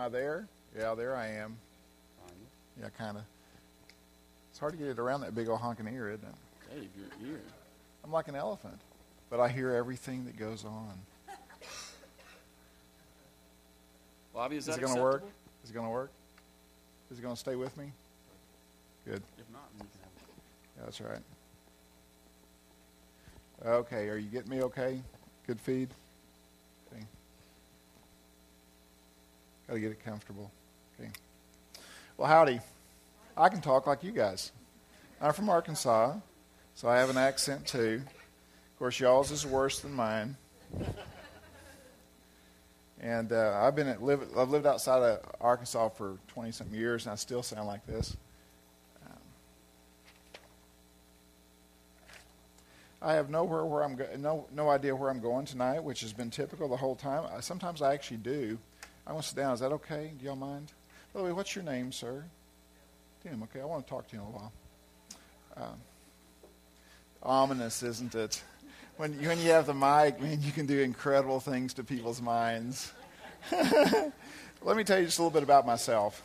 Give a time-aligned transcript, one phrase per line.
[0.00, 0.48] I there?
[0.76, 1.58] Yeah, there I am.
[2.80, 3.24] Yeah, kind of.
[4.50, 6.34] It's hard to get it around that big old honking ear, isn't it?
[6.74, 7.40] Dave, your ear.
[8.02, 8.80] I'm like an elephant,
[9.28, 10.92] but I hear everything that goes on.
[14.32, 15.24] Bobby, is, Is that it going to work?
[15.62, 16.10] Is it going to work?
[17.10, 17.92] Is it going to stay with me?
[19.04, 19.22] Good.
[19.38, 20.22] If not, can have it.
[20.78, 21.18] Yeah, that's right.
[23.66, 25.02] Okay, are you getting me okay?
[25.46, 25.90] Good feed?
[26.92, 27.04] Okay.
[29.70, 30.50] Got to get it comfortable.
[30.98, 31.10] Okay.
[32.16, 32.58] Well, howdy.
[33.36, 34.50] I can talk like you guys.
[35.20, 36.16] I'm from Arkansas,
[36.74, 38.02] so I have an accent too.
[38.04, 40.36] Of course, y'all's is worse than mine.
[43.00, 47.06] And uh, I've been at, live, I've lived outside of Arkansas for 20 something years,
[47.06, 48.16] and I still sound like this.
[53.00, 56.12] I have nowhere where I'm go- no no idea where I'm going tonight, which has
[56.12, 57.24] been typical the whole time.
[57.32, 58.58] I, sometimes I actually do.
[59.06, 59.54] I want to sit down.
[59.54, 60.12] Is that okay?
[60.18, 60.72] Do y'all mind?
[61.12, 62.24] By the way, what's your name, sir?
[63.22, 63.42] Tim.
[63.44, 64.52] Okay, I want to talk to you in a while.
[65.56, 65.80] Um,
[67.22, 68.42] ominous, isn't it?
[68.96, 72.22] When you, when you have the mic, man, you can do incredible things to people's
[72.22, 72.92] minds.
[73.52, 76.22] Let me tell you just a little bit about myself.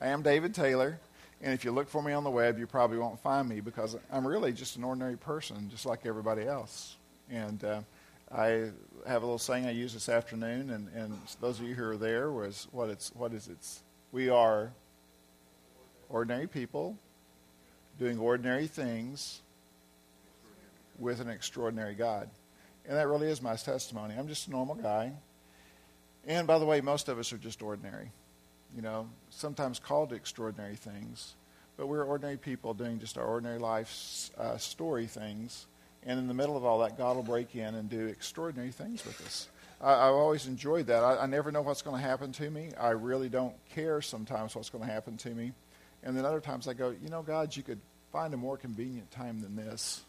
[0.00, 0.98] I am David Taylor.
[1.40, 3.96] And if you look for me on the web, you probably won't find me because
[4.12, 6.96] I'm really just an ordinary person, just like everybody else.
[7.30, 7.80] And uh,
[8.30, 8.70] I
[9.06, 11.96] have a little saying I use this afternoon, and, and those of you who are
[11.96, 13.58] there was what it's what is it?
[14.12, 14.72] We are
[16.08, 16.96] ordinary people
[17.98, 19.42] doing ordinary things
[20.98, 22.28] with an extraordinary God.
[22.86, 24.14] And that really is my testimony.
[24.18, 25.12] I'm just a normal guy.
[26.26, 28.12] And by the way, most of us are just ordinary
[28.74, 31.34] you know, sometimes called extraordinary things,
[31.76, 35.66] but we're ordinary people doing just our ordinary life uh, story things.
[36.08, 39.04] And in the middle of all that, God will break in and do extraordinary things
[39.04, 39.46] with us.
[39.78, 41.04] I, I've always enjoyed that.
[41.04, 42.70] I, I never know what's going to happen to me.
[42.80, 45.52] I really don't care sometimes what's going to happen to me.
[46.02, 47.80] And then other times I go, you know, God, you could
[48.10, 50.00] find a more convenient time than this.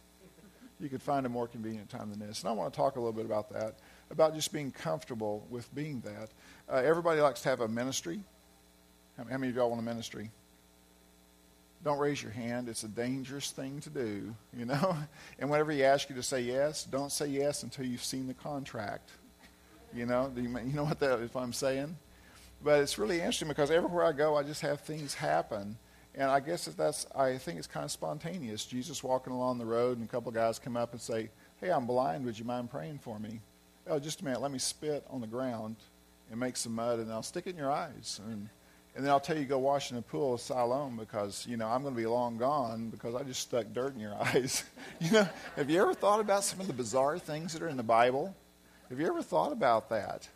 [0.79, 2.43] You could find a more convenient time than this.
[2.43, 3.75] And I want to talk a little bit about that,
[4.09, 6.29] about just being comfortable with being that.
[6.73, 8.21] Uh, everybody likes to have a ministry.
[9.17, 10.31] How many of y'all want a ministry?
[11.84, 12.67] Don't raise your hand.
[12.67, 14.97] It's a dangerous thing to do, you know?
[15.40, 18.34] And whenever he asks you to say yes, don't say yes until you've seen the
[18.34, 19.09] contract.
[19.94, 21.95] You know, you, you know what that if I'm saying?
[22.62, 25.78] But it's really interesting because everywhere I go, I just have things happen.
[26.16, 28.66] And I guess that's, I think it's kind of spontaneous.
[28.66, 31.29] Jesus walking along the road, and a couple of guys come up and say,
[31.62, 32.25] Hey, I'm blind.
[32.25, 33.39] Would you mind praying for me?
[33.88, 34.41] Oh, just a minute.
[34.41, 35.78] Let me spit on the ground
[36.29, 38.19] and make some mud, and I'll stick it in your eyes.
[38.28, 38.50] And
[38.99, 41.69] and then I'll tell you go wash in the pool of Siloam because, you know,
[41.69, 44.65] I'm going to be long gone because I just stuck dirt in your eyes.
[44.99, 47.77] you know, have you ever thought about some of the bizarre things that are in
[47.77, 48.35] the Bible?
[48.89, 50.27] Have you ever thought about that?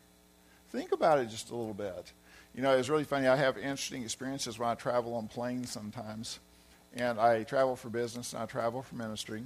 [0.70, 2.14] Think about it just a little bit.
[2.56, 3.28] You know, it's really funny.
[3.28, 6.40] I have interesting experiences when I travel on planes sometimes.
[6.96, 9.44] And I travel for business and I travel for ministry.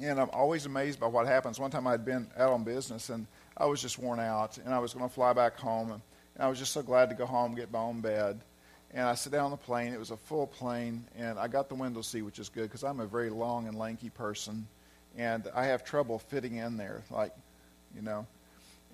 [0.00, 1.58] And I'm always amazed by what happens.
[1.58, 3.26] One time I'd been out on business and
[3.56, 5.90] I was just worn out and I was going to fly back home.
[5.90, 6.00] And
[6.34, 8.40] and I was just so glad to go home, get my own bed.
[8.92, 9.92] And I sit down on the plane.
[9.92, 12.84] It was a full plane, and I got the window seat, which is good because
[12.84, 14.68] I'm a very long and lanky person,
[15.16, 17.32] and I have trouble fitting in there, like,
[17.94, 18.26] you know.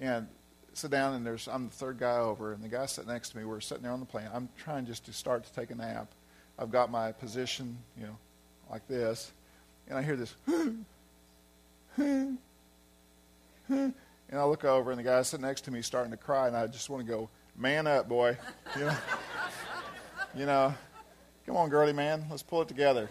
[0.01, 0.27] And
[0.73, 3.39] sit down, and there's I'm the third guy over, and the guy sitting next to
[3.39, 3.45] me.
[3.45, 4.29] We're sitting there on the plane.
[4.33, 6.11] I'm trying just to start to take a nap.
[6.59, 8.17] I've got my position, you know,
[8.71, 9.33] like this,
[9.89, 10.35] and I hear this.
[14.31, 16.47] And I look over, and the guy sitting next to me is starting to cry,
[16.47, 18.39] and I just want to go, man up, boy.
[18.77, 18.97] You know,
[20.37, 20.75] you know
[21.45, 23.11] come on, girly man, let's pull it together.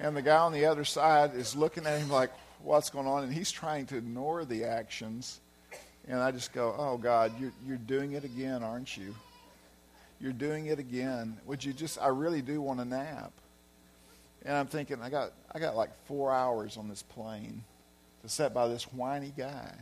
[0.00, 2.30] And the guy on the other side is looking at him like,
[2.64, 3.22] what's going on?
[3.22, 5.40] And he's trying to ignore the actions.
[6.08, 9.14] And I just go, oh, God, you're, you're doing it again, aren't you?
[10.20, 11.36] You're doing it again.
[11.46, 13.32] Would you just, I really do want a nap.
[14.44, 17.62] And I'm thinking, I got, I got like four hours on this plane
[18.28, 19.74] sit by this whiny guy.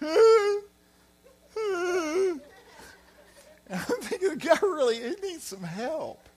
[0.00, 0.10] and
[3.70, 6.28] I'm thinking, the guy really he needs some help.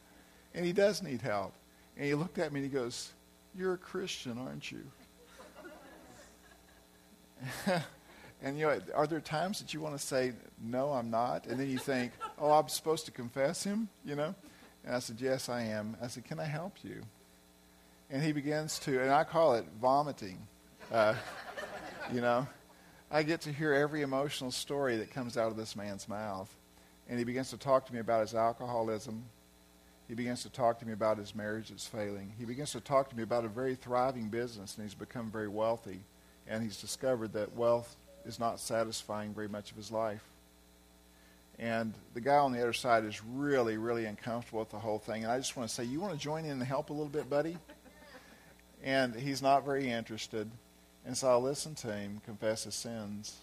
[0.53, 1.53] And he does need help.
[1.95, 3.11] And he looked at me and he goes,
[3.55, 4.83] You're a Christian, aren't you?
[8.41, 11.47] and you know, are there times that you want to say, No, I'm not?
[11.47, 14.35] And then you think, Oh, I'm supposed to confess him, you know?
[14.85, 15.95] And I said, Yes, I am.
[16.01, 17.03] I said, Can I help you?
[18.09, 20.37] And he begins to, and I call it vomiting.
[20.91, 21.15] Uh,
[22.11, 22.47] you know,
[23.11, 26.53] I get to hear every emotional story that comes out of this man's mouth.
[27.09, 29.23] And he begins to talk to me about his alcoholism.
[30.07, 32.33] He begins to talk to me about his marriage that's failing.
[32.37, 35.47] He begins to talk to me about a very thriving business, and he's become very
[35.47, 36.01] wealthy.
[36.47, 37.95] And he's discovered that wealth
[38.25, 40.23] is not satisfying very much of his life.
[41.59, 45.23] And the guy on the other side is really, really uncomfortable with the whole thing.
[45.23, 47.07] And I just want to say, you want to join in and help a little
[47.07, 47.57] bit, buddy?
[48.83, 50.49] And he's not very interested.
[51.05, 53.37] And so I listen to him confess his sins.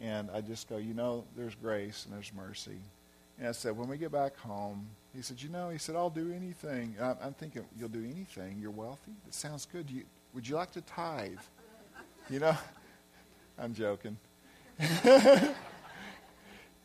[0.00, 2.78] And I just go, you know, there's grace and there's mercy.
[3.38, 6.10] And I said, when we get back home, he said, you know, he said, I'll
[6.10, 6.94] do anything.
[7.00, 8.58] I'm, I'm thinking, you'll do anything.
[8.60, 9.12] You're wealthy.
[9.24, 9.90] That sounds good.
[9.90, 10.02] You,
[10.34, 11.38] would you like to tithe?
[12.30, 12.56] You know,
[13.58, 14.16] I'm joking.
[14.78, 15.54] and,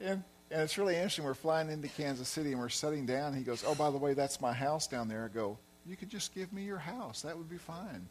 [0.01, 0.21] and
[0.51, 1.23] it's really interesting.
[1.23, 3.33] We're flying into Kansas City and we're sitting down.
[3.33, 5.23] He goes, oh, by the way, that's my house down there.
[5.23, 7.21] I go, you could just give me your house.
[7.21, 8.05] That would be fine.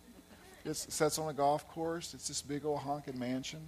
[0.68, 2.12] It sets on a golf course.
[2.12, 3.60] It's this big old honking mansion.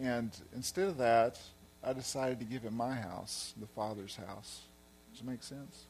[0.00, 1.38] And instead of that,
[1.84, 4.62] I decided to give him my house, the Father's house.
[5.12, 5.84] Does it make sense?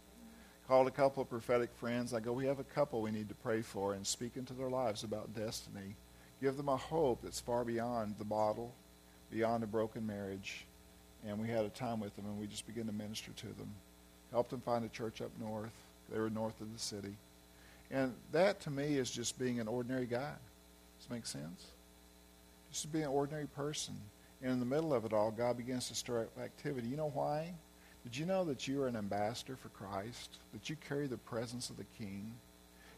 [0.69, 2.13] Called a couple of prophetic friends.
[2.13, 4.69] I go, we have a couple we need to pray for and speak into their
[4.69, 5.95] lives about destiny.
[6.43, 8.75] Give them a hope that's far beyond the bottle,
[9.31, 10.67] beyond a broken marriage.
[11.27, 13.73] And we had a time with them, and we just began to minister to them.
[14.33, 15.73] Helped them find a church up north.
[16.13, 17.15] They were north of the city.
[17.91, 20.33] And that, to me, is just being an ordinary guy.
[20.99, 21.67] Does it make sense?
[22.71, 23.95] Just to be an ordinary person.
[24.43, 26.89] And in the middle of it all, God begins to stir up activity.
[26.89, 27.53] You know why?
[28.05, 30.39] Did you know that you are an ambassador for Christ?
[30.53, 32.33] That you carry the presence of the King?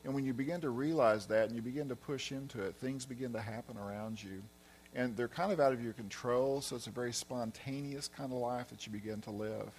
[0.04, 3.04] And when you begin to realize that and you begin to push into it, things
[3.04, 4.42] begin to happen around you.
[4.94, 8.38] And they're kind of out of your control, so it's a very spontaneous kind of
[8.38, 9.70] life that you begin to live.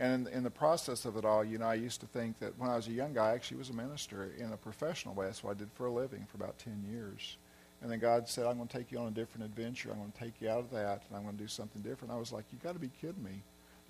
[0.00, 2.58] And in, in, the process of it all, you know, I used to think that
[2.58, 5.26] when I was a young guy, I actually was a minister in a professional way.
[5.26, 7.36] That's what I did for a living for about 10 years.
[7.82, 9.90] And then God said, I'm going to take you on a different adventure.
[9.90, 12.14] I'm going to take you out of that, and I'm going to do something different.
[12.14, 13.42] I was like, you got to be kidding me.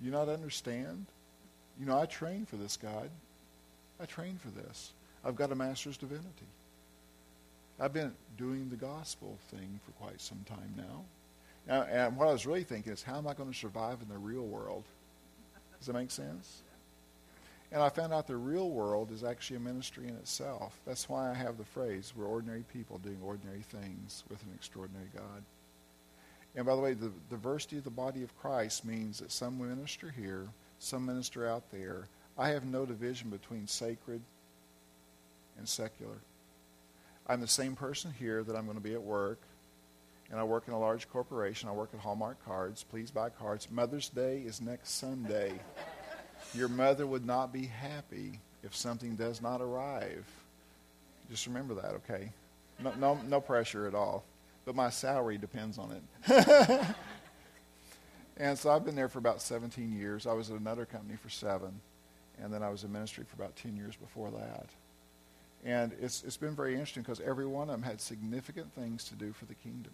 [0.03, 1.07] You not understand?
[1.79, 3.09] You know, I trained for this, God.
[4.01, 4.93] I trained for this.
[5.25, 6.49] I've got a master's divinity.
[7.79, 11.05] I've been doing the gospel thing for quite some time now.
[11.69, 14.09] now and what I was really thinking is, how am I going to survive in
[14.09, 14.85] the real world?
[15.81, 16.63] Does that make sense?
[17.73, 20.79] And I found out the real world is actually a ministry in itself.
[20.87, 25.09] That's why I have the phrase, we're ordinary people doing ordinary things with an extraordinary
[25.15, 25.43] God.
[26.57, 30.11] And by the way, the diversity of the body of Christ means that some minister
[30.11, 30.49] here,
[30.81, 32.09] some minister out there.
[32.37, 34.21] I have no division between sacred
[35.59, 36.19] and secular.
[37.27, 39.41] I'm the same person here that I'm going to be at work,
[40.31, 41.69] and I work in a large corporation.
[41.69, 42.85] I work at Hallmark Cards.
[42.85, 43.69] Please buy cards.
[43.71, 45.53] Mother's Day is next Sunday.
[46.55, 50.27] Your mother would not be happy if something does not arrive.
[51.31, 52.33] Just remember that, okay?
[52.79, 54.25] No, no, no pressure at all.
[54.65, 56.87] But my salary depends on it.
[58.37, 60.27] and so I've been there for about 17 years.
[60.27, 61.81] I was at another company for seven,
[62.43, 64.69] and then I was in ministry for about 10 years before that.
[65.65, 69.15] And it's, it's been very interesting because every one of them had significant things to
[69.15, 69.93] do for the kingdom.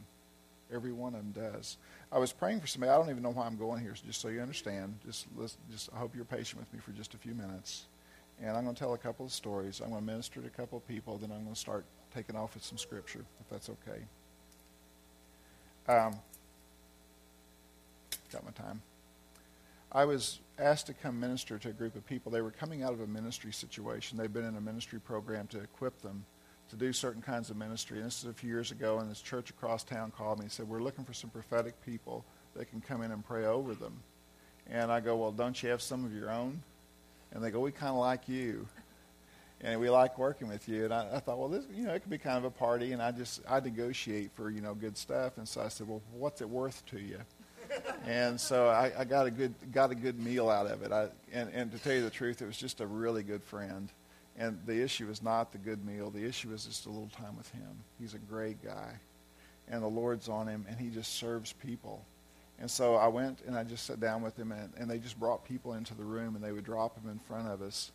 [0.72, 1.76] Every one of them does.
[2.10, 2.90] I was praying for somebody.
[2.90, 4.98] I don't even know why I'm going here, just so you understand.
[5.04, 5.26] Just,
[5.70, 7.86] just I hope you're patient with me for just a few minutes.
[8.40, 9.80] And I'm going to tell a couple of stories.
[9.80, 11.18] I'm going to minister to a couple of people.
[11.18, 11.84] Then I'm going to start
[12.14, 14.02] taking off with some scripture, if that's okay.
[15.88, 16.18] Um,
[18.32, 18.82] got my time.
[19.92, 22.32] I was asked to come minister to a group of people.
[22.32, 24.18] They were coming out of a ministry situation.
[24.18, 26.24] They'd been in a ministry program to equip them
[26.70, 27.98] to do certain kinds of ministry.
[27.98, 30.52] And this is a few years ago, and this church across town called me and
[30.52, 34.02] said, We're looking for some prophetic people that can come in and pray over them.
[34.68, 36.62] And I go, Well, don't you have some of your own?
[37.32, 38.66] And they go, We kind of like you.
[39.62, 40.84] And we like working with you.
[40.84, 42.92] And I, I thought, well, this, you know, it could be kind of a party.
[42.92, 45.38] And I just, I negotiate for, you know, good stuff.
[45.38, 47.18] And so I said, well, what's it worth to you?
[48.06, 50.92] and so I, I, got a good got a good meal out of it.
[50.92, 53.90] I, and, and to tell you the truth, it was just a really good friend.
[54.38, 56.10] And the issue is not the good meal.
[56.10, 57.82] The issue is just a little time with him.
[57.98, 58.92] He's a great guy.
[59.68, 62.04] And the Lord's on him, and he just serves people.
[62.58, 65.18] And so I went and I just sat down with him, and, and they just
[65.18, 67.92] brought people into the room, and they would drop him in front of us.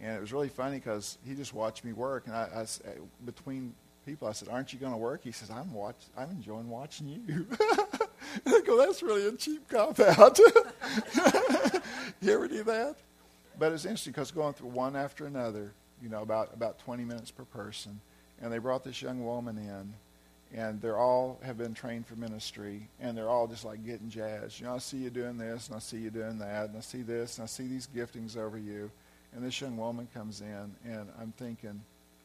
[0.00, 2.26] And it was really funny because he just watched me work.
[2.26, 3.74] And I, I eh, between
[4.04, 7.08] people, I said, "Aren't you going to work?" He says, "I'm watch, I'm enjoying watching
[7.08, 7.46] you."
[8.46, 10.38] I go, "That's really a cheap cop out."
[12.20, 12.96] you ever do that?
[13.58, 15.72] But it's interesting because going through one after another,
[16.02, 18.00] you know, about, about 20 minutes per person.
[18.40, 19.94] And they brought this young woman in,
[20.58, 24.60] and they're all have been trained for ministry, and they're all just like getting jazzed.
[24.60, 26.80] You know, I see you doing this, and I see you doing that, and I
[26.80, 28.90] see this, and I see these giftings over you.
[29.34, 31.80] And this young woman comes in, and I'm thinking,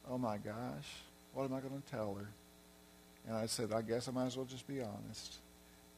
[0.08, 0.88] oh my gosh,
[1.34, 2.28] what am I going to tell her?
[3.26, 5.38] And I said, I guess I might as well just be honest.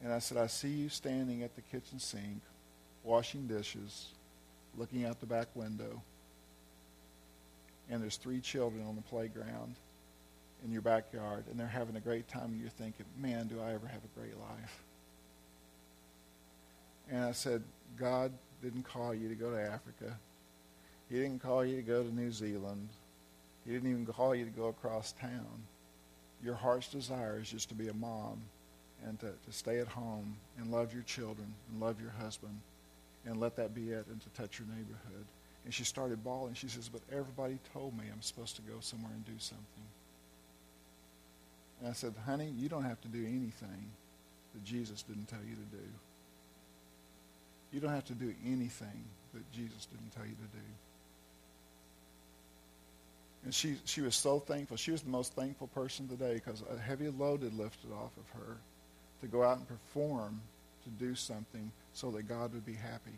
[0.03, 2.41] And I said, I see you standing at the kitchen sink,
[3.03, 4.07] washing dishes,
[4.77, 6.01] looking out the back window
[7.93, 9.75] and there's three children on the playground,
[10.63, 13.73] in your backyard and they're having a great time and you're thinking, man, do I
[13.73, 14.83] ever have a great life?
[17.11, 17.63] And I said,
[17.97, 18.31] God
[18.61, 20.17] didn't call you to go to Africa.
[21.09, 22.89] He didn't call you to go to New Zealand.
[23.65, 25.63] He didn't even call you to go across town.
[26.43, 28.41] Your heart's desire is just to be a mom
[29.05, 32.57] and to, to stay at home and love your children and love your husband
[33.25, 35.25] and let that be it and to touch your neighborhood.
[35.65, 36.55] And she started bawling.
[36.55, 39.65] She says, But everybody told me I'm supposed to go somewhere and do something.
[41.79, 43.91] And I said, Honey, you don't have to do anything
[44.53, 45.83] that Jesus didn't tell you to do.
[47.71, 49.03] You don't have to do anything
[49.33, 50.63] that Jesus didn't tell you to do.
[53.45, 54.77] And she, she was so thankful.
[54.77, 58.39] She was the most thankful person today because a heavy load had lifted off of
[58.39, 58.57] her
[59.21, 60.41] to go out and perform,
[60.83, 63.17] to do something so that God would be happy.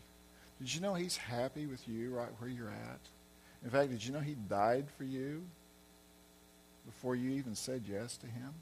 [0.59, 2.99] Did you know he's happy with you right where you're at?
[3.63, 5.43] In fact, did you know he died for you
[6.85, 8.53] before you even said yes to him?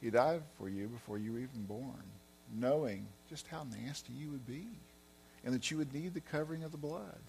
[0.00, 2.04] He died for you before you were even born,
[2.54, 4.66] knowing just how nasty you would be
[5.44, 7.20] and that you would need the covering of the blood.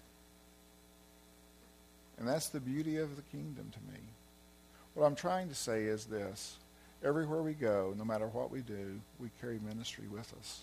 [2.18, 4.00] And that's the beauty of the kingdom to me.
[4.94, 6.56] What I'm trying to say is this.
[7.04, 10.62] Everywhere we go, no matter what we do, we carry ministry with us.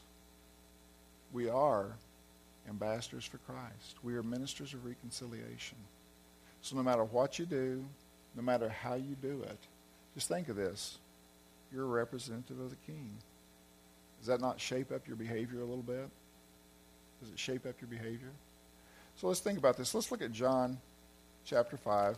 [1.32, 1.96] We are
[2.70, 3.98] ambassadors for Christ.
[4.04, 5.78] We are ministers of reconciliation.
[6.62, 7.86] So no matter what you do,
[8.36, 9.60] no matter how you do it,
[10.16, 10.98] just think of this.
[11.72, 13.18] You're a representative of the King.
[14.20, 16.10] Does that not shape up your behavior a little bit?
[17.22, 18.32] Does it shape up your behavior?
[19.18, 19.94] So let's think about this.
[19.94, 20.78] Let's look at John
[21.46, 22.18] chapter 5,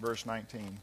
[0.00, 0.78] verse 19.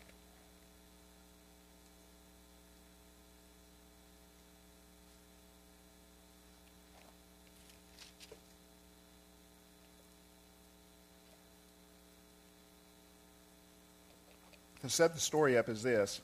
[14.86, 16.22] To set the story up is this.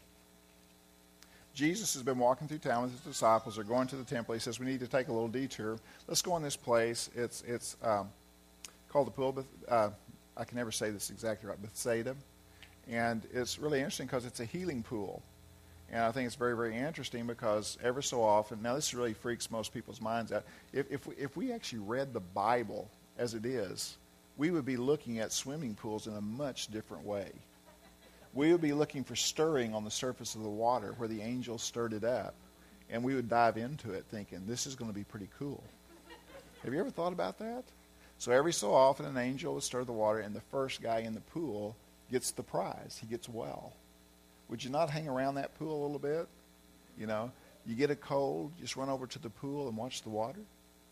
[1.56, 3.56] Jesus has been walking through town with his disciples.
[3.56, 4.36] They're going to the temple.
[4.36, 5.80] He says, We need to take a little detour.
[6.08, 7.10] Let's go in this place.
[7.16, 8.10] It's, it's um,
[8.88, 9.44] called the Pool.
[9.68, 9.90] Uh,
[10.38, 12.16] I can never say this exactly right, Bethsaida.
[12.88, 15.24] And it's really interesting because it's a healing pool.
[15.92, 19.50] And I think it's very, very interesting because ever so often, now this really freaks
[19.50, 20.44] most people's minds out.
[20.72, 23.98] If, if, we, if we actually read the Bible as it is,
[24.38, 27.32] we would be looking at swimming pools in a much different way
[28.34, 31.62] we would be looking for stirring on the surface of the water where the angels
[31.62, 32.34] stirred it up.
[32.90, 35.64] And we would dive into it thinking, this is going to be pretty cool.
[36.64, 37.64] Have you ever thought about that?
[38.18, 41.16] So every so often, an angel would stir the water, and the first guy in
[41.16, 41.76] the pool
[42.12, 43.00] gets the prize.
[43.00, 43.74] He gets well.
[44.50, 46.28] Would you not hang around that pool a little bit?
[46.98, 47.32] You know,
[47.66, 50.42] you get a cold, just run over to the pool and watch the water.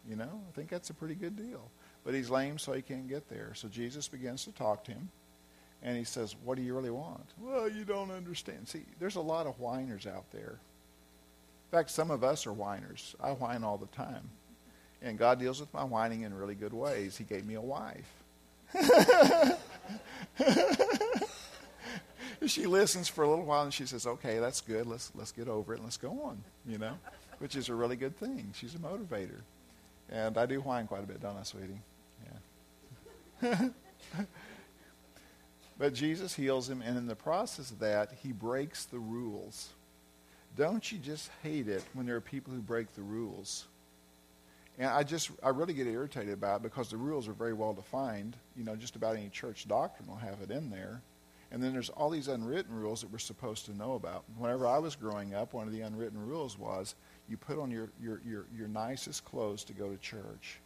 [0.10, 1.70] You know, I think that's a pretty good deal.
[2.04, 3.52] But he's lame, so he can't get there.
[3.54, 5.10] So Jesus begins to talk to him.
[5.82, 7.26] And he says, What do you really want?
[7.40, 8.68] Well, you don't understand.
[8.68, 10.60] See, there's a lot of whiners out there.
[11.72, 13.16] In fact, some of us are whiners.
[13.22, 14.30] I whine all the time.
[15.02, 17.16] And God deals with my whining in really good ways.
[17.16, 18.12] He gave me a wife.
[22.46, 24.86] she listens for a little while and she says, Okay, that's good.
[24.88, 26.98] Let's, let's get over it and let's go on, you know,
[27.40, 28.52] which is a really good thing.
[28.54, 29.40] She's a motivator.
[30.12, 31.82] And I do whine quite a bit, don't I, sweetie?
[33.42, 33.70] Yeah.
[35.80, 39.70] But Jesus heals him, and in the process of that, he breaks the rules.
[40.58, 43.66] Don't you just hate it when there are people who break the rules?
[44.78, 47.74] And I just, I really get irritated about it because the rules are very well
[47.74, 48.36] defined.
[48.58, 51.02] You know, just about any church doctrine will have it in there.
[51.52, 54.24] And then there's all these unwritten rules that we're supposed to know about.
[54.38, 56.96] Whenever I was growing up, one of the unwritten rules was
[57.30, 60.60] you put on your, your, your, your nicest clothes to go to church.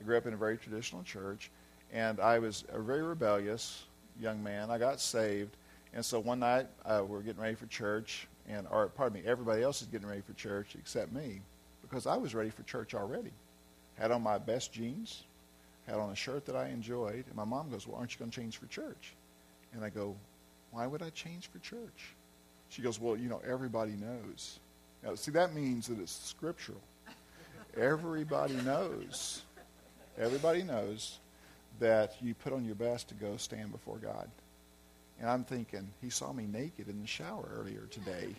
[0.00, 1.50] I grew up in a very traditional church,
[1.92, 3.84] and I was very rebellious
[4.18, 4.70] young man.
[4.70, 5.56] I got saved,
[5.92, 9.28] and so one night uh, we are getting ready for church, and or pardon me,
[9.28, 11.42] everybody else is getting ready for church except me,
[11.82, 13.32] because I was ready for church already.
[13.94, 15.24] Had on my best jeans,
[15.86, 18.30] had on a shirt that I enjoyed, and my mom goes, "Well, aren't you going
[18.30, 19.14] to change for church?"
[19.72, 20.16] And I go,
[20.70, 22.14] "Why would I change for church?"
[22.70, 24.58] She goes, "Well, you know, everybody knows."
[25.02, 26.80] Now, see, that means that it's scriptural.
[27.76, 29.42] Everybody knows.
[30.18, 31.19] Everybody knows
[31.80, 34.30] that you put on your best to go stand before God.
[35.20, 38.34] And I'm thinking, he saw me naked in the shower earlier today.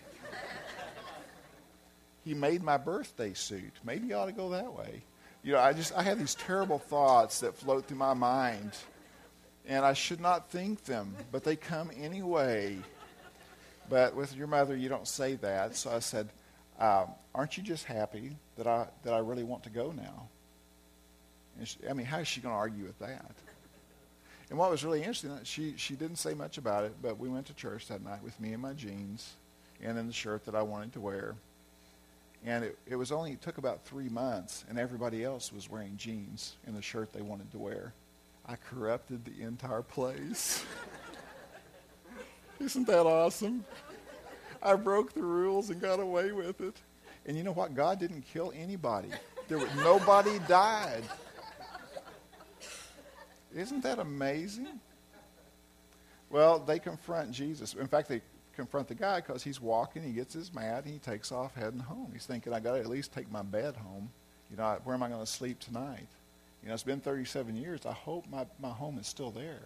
[2.26, 3.74] he made my birthday suit.
[3.84, 5.04] Maybe you ought to go that way.
[5.44, 8.72] You know, I just I have these terrible thoughts that float through my mind.
[9.68, 12.80] And I should not think them, but they come anyway.
[13.90, 15.76] But with your mother, you don't say that.
[15.76, 16.30] So I said,
[16.80, 20.30] um, "Aren't you just happy that I that I really want to go now?"
[21.68, 23.36] She, I mean, how is she going to argue with that?
[24.50, 27.30] And what was really interesting, uh, she, she didn't say much about it, but we
[27.30, 29.34] went to church that night with me in my jeans
[29.82, 31.36] and in the shirt that I wanted to wear.
[32.46, 35.96] And it, it was only, it took about three months, and everybody else was wearing
[35.96, 37.94] jeans and the shirt they wanted to wear.
[38.46, 40.66] I corrupted the entire place.
[42.60, 43.64] Isn't that awesome?
[44.62, 46.76] I broke the rules and got away with it.
[47.26, 47.74] And you know what?
[47.74, 49.10] God didn't kill anybody.
[49.48, 51.04] There was, nobody died.
[53.56, 54.80] Isn't that amazing?
[56.30, 57.74] Well, they confront Jesus.
[57.74, 58.22] In fact, they
[58.56, 62.10] confront the guy because he's walking, he gets his mat, he takes off heading home.
[62.14, 64.10] He's thinking, I got to at least take my bed home.
[64.50, 66.08] You know, where am I going to sleep tonight?
[66.62, 67.86] You know, it's been 37 years.
[67.86, 69.64] I hope my, my home is still there.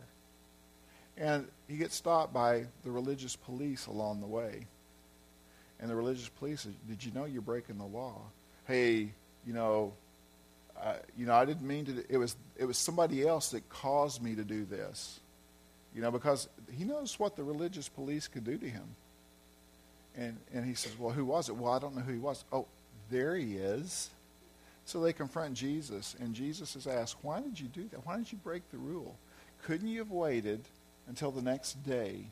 [1.18, 4.66] And he gets stopped by the religious police along the way.
[5.80, 8.22] And the religious police says, Did you know you're breaking the law?
[8.66, 9.12] Hey,
[9.46, 9.94] you know,
[11.18, 12.04] you know, I didn't mean to.
[12.10, 15.20] It was it was somebody else that caused me to do this.
[15.94, 18.96] You know, because he knows what the religious police could do to him.
[20.18, 21.56] And and he says, Well, who was it?
[21.56, 22.44] Well, I don't know who he was.
[22.52, 22.68] Oh,
[23.10, 24.10] there he is.
[24.86, 28.06] So they confront Jesus, and Jesus is asked, Why did you do that?
[28.06, 29.16] Why did you break the rule?
[29.64, 30.62] Couldn't you have waited
[31.08, 32.28] until the next day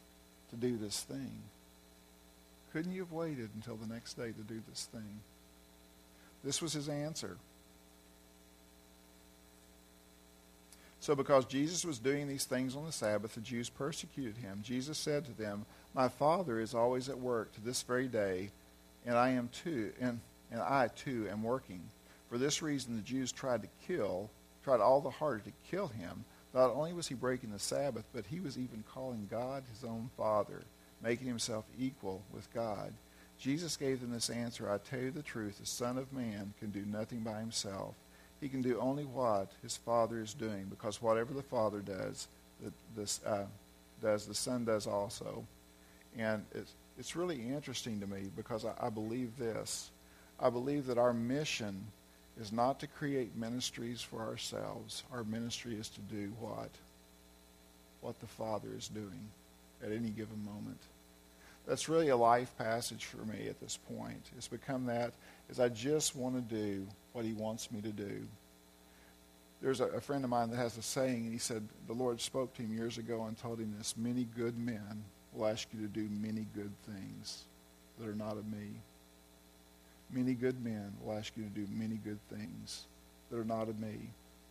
[0.52, 1.42] to do this thing?
[2.72, 5.22] Couldn't you have waited until the next day to do this thing?
[6.44, 7.38] This was his answer.
[11.04, 14.62] So, because Jesus was doing these things on the Sabbath, the Jews persecuted him.
[14.64, 18.52] Jesus said to them, My Father is always at work to this very day,
[19.06, 21.82] and I am too, and, and I too am working.
[22.30, 24.30] For this reason, the Jews tried to kill,
[24.64, 26.24] tried all the harder to kill him.
[26.54, 30.10] Not only was he breaking the Sabbath, but he was even calling God his own
[30.16, 30.62] Father,
[31.02, 32.94] making himself equal with God.
[33.38, 36.70] Jesus gave them this answer I tell you the truth, the Son of Man can
[36.70, 37.94] do nothing by himself
[38.44, 42.28] he can do only what his Father is doing, because whatever the Father does,
[42.62, 43.46] the, this, uh,
[44.02, 45.46] does the Son does also.
[46.18, 49.92] And it's, it's really interesting to me because I, I believe this.
[50.42, 51.86] I believe that our mission
[52.38, 55.04] is not to create ministries for ourselves.
[55.14, 56.70] Our ministry is to do what?
[58.02, 59.30] What the Father is doing
[59.82, 60.82] at any given moment.
[61.66, 64.32] That's really a life passage for me at this point.
[64.38, 65.14] It's become that
[65.50, 68.22] is I just want to do what he wants me to do.
[69.64, 72.20] There's a, a, friend of mine that has a saying, and he said the Lord
[72.20, 75.80] spoke to him years ago and told him this many good men will ask you
[75.80, 77.46] to do many good things
[77.98, 78.72] that are not of me.
[80.12, 82.88] Many good men will ask you to do many good things
[83.32, 84.10] that are not of me.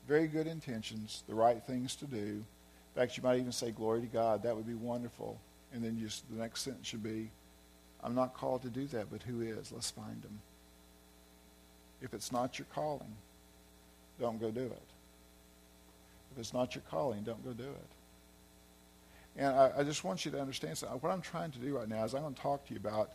[0.09, 2.17] Very good intentions, the right things to do.
[2.17, 2.45] In
[2.95, 4.43] fact, you might even say, Glory to God.
[4.43, 5.39] That would be wonderful.
[5.75, 7.31] And then just the next sentence should be,
[8.03, 9.73] I'm not called to do that, but who is?
[9.73, 10.41] Let's find him.
[12.01, 13.15] If it's not your calling,
[14.19, 14.92] don't go do it.
[16.33, 17.91] If it's not your calling, don't go do it.
[19.37, 20.99] And I, I just want you to understand something.
[20.99, 23.11] What I'm trying to do right now is I'm going to talk to you about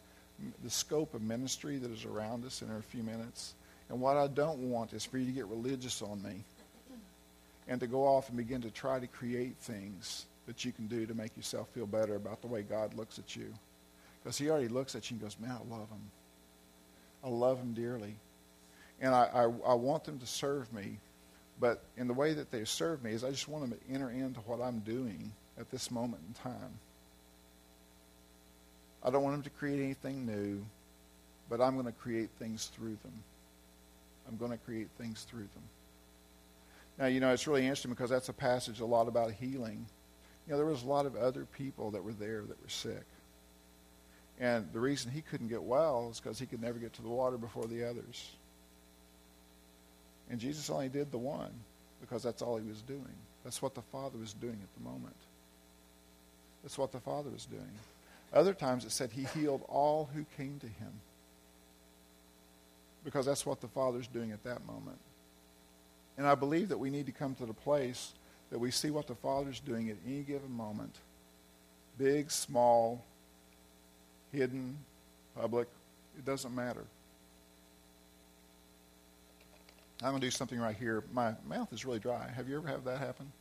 [0.63, 3.53] the scope of ministry that is around us in a few minutes.
[3.89, 6.43] And what I don't want is for you to get religious on me
[7.67, 11.05] and to go off and begin to try to create things that you can do
[11.05, 13.53] to make yourself feel better about the way God looks at you.
[14.23, 16.11] Because he already looks at you and goes, man, I love him.
[17.23, 18.15] I love him dearly.
[19.01, 20.97] And I, I, I want them to serve me.
[21.59, 24.09] But in the way that they serve me is I just want them to enter
[24.11, 26.79] into what I'm doing at this moment in time.
[29.03, 30.63] I don't want them to create anything new,
[31.49, 33.23] but I'm going to create things through them.
[34.27, 35.63] I'm going to create things through them.
[36.99, 39.85] Now, you know, it's really interesting because that's a passage a lot about healing.
[40.45, 43.03] You know, there was a lot of other people that were there that were sick.
[44.39, 47.09] And the reason he couldn't get well is because he could never get to the
[47.09, 48.31] water before the others.
[50.29, 51.51] And Jesus only did the one
[52.01, 53.15] because that's all he was doing.
[53.43, 55.15] That's what the Father was doing at the moment.
[56.63, 57.71] That's what the Father was doing.
[58.33, 60.91] Other times it said he healed all who came to him
[63.05, 64.99] because that's what the Father's doing at that moment.
[66.17, 68.11] And I believe that we need to come to the place
[68.49, 70.95] that we see what the Father's doing at any given moment
[71.97, 73.03] big, small,
[74.31, 74.77] hidden,
[75.35, 75.67] public,
[76.17, 76.83] it doesn't matter.
[80.03, 81.03] I'm going to do something right here.
[81.11, 82.29] My mouth is really dry.
[82.35, 83.31] Have you ever had that happen?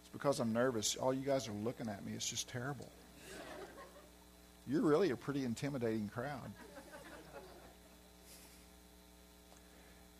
[0.00, 0.96] It's because I'm nervous.
[0.96, 2.12] All you guys are looking at me.
[2.14, 2.88] It's just terrible.
[4.66, 6.52] You're really a pretty intimidating crowd.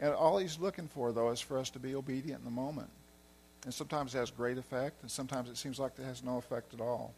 [0.01, 2.89] And all he's looking for, though, is for us to be obedient in the moment.
[3.65, 6.73] And sometimes it has great effect, and sometimes it seems like it has no effect
[6.73, 7.13] at all.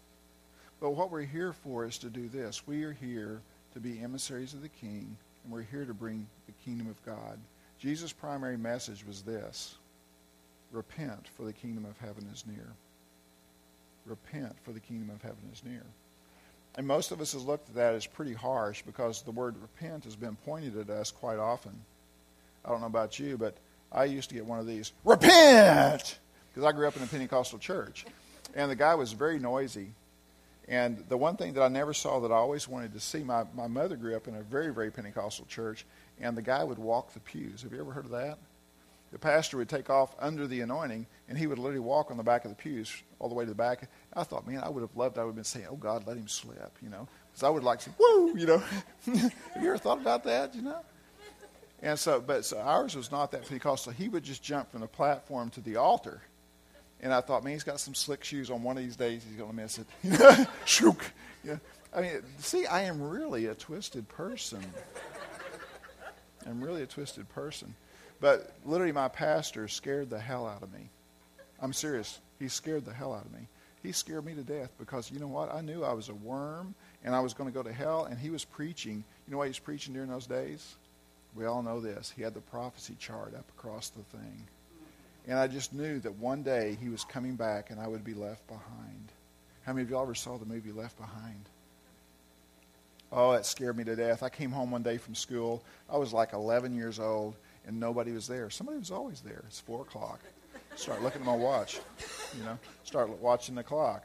[0.81, 2.67] But what we're here for is to do this.
[2.67, 3.41] We are here
[3.75, 7.39] to be emissaries of the King, and we're here to bring the kingdom of God.
[7.83, 9.75] Jesus' primary message was this
[10.71, 12.69] repent, for the kingdom of heaven is near.
[14.07, 15.83] Repent, for the kingdom of heaven is near.
[16.77, 20.05] And most of us have looked at that as pretty harsh because the word repent
[20.05, 21.73] has been pointed at us quite often.
[22.65, 23.57] I don't know about you, but
[23.91, 26.21] I used to get one of these, repent!
[26.55, 28.07] Because I grew up in a Pentecostal church.
[28.55, 29.89] And the guy was very noisy.
[30.69, 33.43] And the one thing that I never saw that I always wanted to see, my,
[33.57, 35.85] my mother grew up in a very, very Pentecostal church,
[36.23, 37.63] and the guy would walk the pews.
[37.63, 38.39] Have you ever heard of that?
[39.11, 42.23] The pastor would take off under the anointing, and he would literally walk on the
[42.23, 43.91] back of the pews all the way to the back.
[44.15, 46.17] I thought, man, I would have loved, I would have been saying, oh, God, let
[46.17, 47.07] him slip, you know.
[47.31, 48.59] Because I would like to woo, you know.
[49.05, 50.79] have you ever thought about that, you know?
[51.83, 53.93] And so, but so ours was not that Pentecostal.
[53.93, 56.23] He would just jump from the platform to the altar.
[57.01, 58.63] And I thought, man, he's got some slick shoes on.
[58.63, 60.49] One of these days, he's going to miss it.
[60.65, 61.05] Shook.
[61.45, 61.57] yeah.
[61.95, 64.65] I mean, see, I am really a twisted person.
[66.47, 67.75] I'm really a twisted person.
[68.21, 70.89] But literally, my pastor scared the hell out of me.
[71.61, 72.21] I'm serious.
[72.39, 73.49] He scared the hell out of me.
[73.83, 75.53] He scared me to death because, you know what?
[75.53, 76.75] I knew I was a worm
[77.05, 79.03] and I was going to go to hell, and he was preaching.
[79.27, 80.77] You know what he was preaching during those days?
[81.35, 82.13] We all know this.
[82.15, 84.47] He had the prophecy chart up across the thing.
[85.27, 88.15] And I just knew that one day he was coming back and I would be
[88.15, 89.13] left behind.
[89.65, 91.49] How many of y'all ever saw the movie Left Behind?
[93.15, 94.23] Oh, it scared me to death.
[94.23, 95.63] I came home one day from school.
[95.91, 98.49] I was like 11 years old, and nobody was there.
[98.49, 99.45] Somebody was always there.
[99.47, 100.21] It's 4 o'clock.
[100.77, 101.81] Start looking at my watch.
[102.39, 104.05] You know, start watching the clock.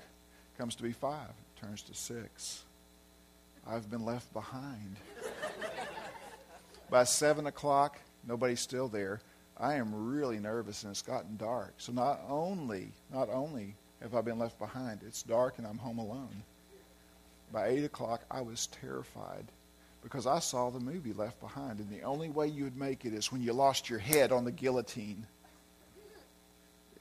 [0.57, 1.17] Comes to be 5.
[1.61, 2.63] Turns to 6.
[3.65, 4.97] I've been left behind.
[6.89, 9.21] By 7 o'clock, nobody's still there.
[9.57, 11.73] I am really nervous and it's gotten dark.
[11.77, 15.97] So not only, not only have I been left behind, it's dark and I'm home
[15.97, 16.43] alone.
[17.51, 19.45] By 8 o'clock, I was terrified
[20.03, 21.79] because I saw the movie Left Behind.
[21.79, 24.45] And the only way you would make it is when you lost your head on
[24.45, 25.25] the guillotine.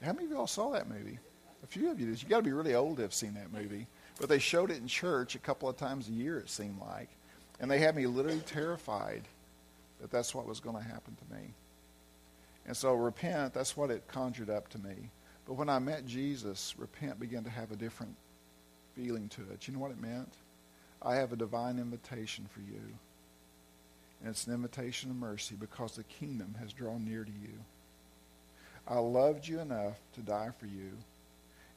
[0.01, 1.19] How many of y'all saw that movie?
[1.63, 2.21] A few of you did.
[2.21, 3.87] you got to be really old to have seen that movie.
[4.19, 7.09] But they showed it in church a couple of times a year, it seemed like.
[7.59, 9.23] And they had me literally terrified
[9.99, 11.53] that that's what was going to happen to me.
[12.65, 15.09] And so repent, that's what it conjured up to me.
[15.45, 18.15] But when I met Jesus, repent began to have a different
[18.97, 19.67] feeling to it.
[19.67, 20.33] You know what it meant?
[21.01, 22.81] I have a divine invitation for you.
[24.19, 27.53] And it's an invitation of mercy because the kingdom has drawn near to you.
[28.87, 30.91] I loved you enough to die for you.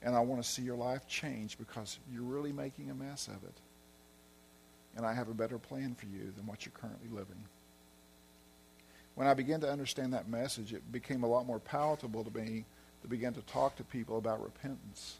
[0.03, 3.45] And I want to see your life change because you're really making a mess of
[3.45, 3.55] it.
[4.97, 7.45] And I have a better plan for you than what you're currently living
[9.21, 12.65] when I began to understand that message, it became a lot more palatable to me
[13.03, 15.17] to begin to talk to people about repentance.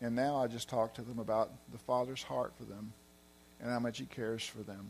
[0.00, 2.92] And now I just talk to them about the Father's heart for them
[3.60, 4.86] and how much He cares for them.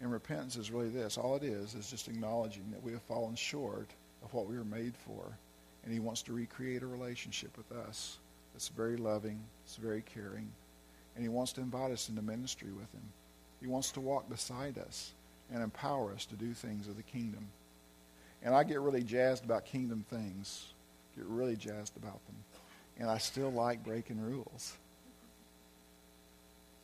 [0.00, 1.16] And repentance is really this.
[1.16, 3.88] All it is is just acknowledging that we have fallen short
[4.22, 5.38] of what we were made for.
[5.84, 8.18] And He wants to recreate a relationship with us
[8.52, 10.50] that's very loving, it's very caring.
[11.14, 13.08] And He wants to invite us into ministry with Him.
[13.60, 15.12] He wants to walk beside us
[15.52, 17.46] and empower us to do things of the kingdom.
[18.42, 20.66] And I get really jazzed about kingdom things,
[21.16, 22.36] get really jazzed about them.
[22.98, 24.76] And I still like breaking rules.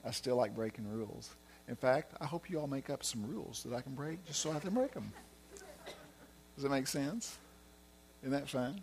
[0.05, 1.31] I still like breaking rules.
[1.68, 4.40] In fact, I hope you all make up some rules that I can break just
[4.40, 5.12] so I can break them.
[6.55, 7.38] Does that make sense?
[8.23, 8.81] Isn't that fun?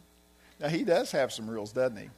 [0.60, 2.10] Now, he does have some rules, doesn't he?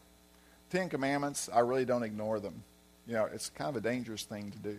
[0.69, 2.63] Ten Commandments, I really don't ignore them.
[3.07, 4.77] You know, it's kind of a dangerous thing to do.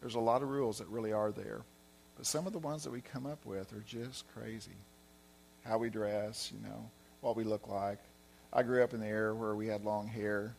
[0.00, 1.62] There's a lot of rules that really are there.
[2.16, 4.76] But some of the ones that we come up with are just crazy.
[5.64, 6.90] How we dress, you know,
[7.22, 7.98] what we look like.
[8.52, 10.54] I grew up in the era where we had long hair.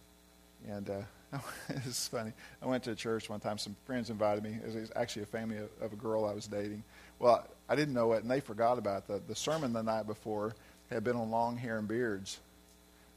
[0.68, 2.34] And uh, it's funny.
[2.62, 3.58] I went to a church one time.
[3.58, 4.58] Some friends invited me.
[4.66, 6.84] It was actually a family of, of a girl I was dating.
[7.20, 10.56] Well, I didn't know it, and they forgot about the, the sermon the night before
[10.90, 12.40] had been on long hair and beards.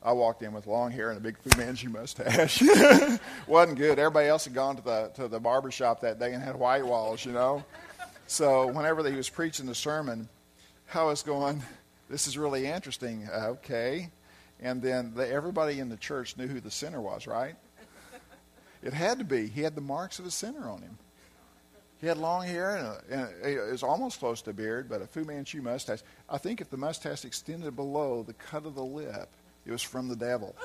[0.02, 2.62] I walked in with long hair and a big Fu Manchu mustache.
[3.46, 3.98] Wasn't good.
[3.98, 6.84] Everybody else had gone to the to the barber shop that day and had white
[6.86, 7.64] walls, you know.
[8.26, 10.28] So whenever he was preaching the sermon,
[10.92, 11.62] I was going,
[12.10, 14.10] "This is really interesting." Okay,
[14.64, 17.54] and then the, everybody in the church knew who the sinner was, right?
[18.82, 19.46] It had to be.
[19.46, 20.98] He had the marks of a sinner on him.
[22.00, 25.00] He had long hair and, a, and it was almost close to a beard, but
[25.00, 26.00] a Fu Manchu mustache.
[26.28, 29.28] I think if the mustache extended below the cut of the lip,
[29.64, 30.56] it was from the devil.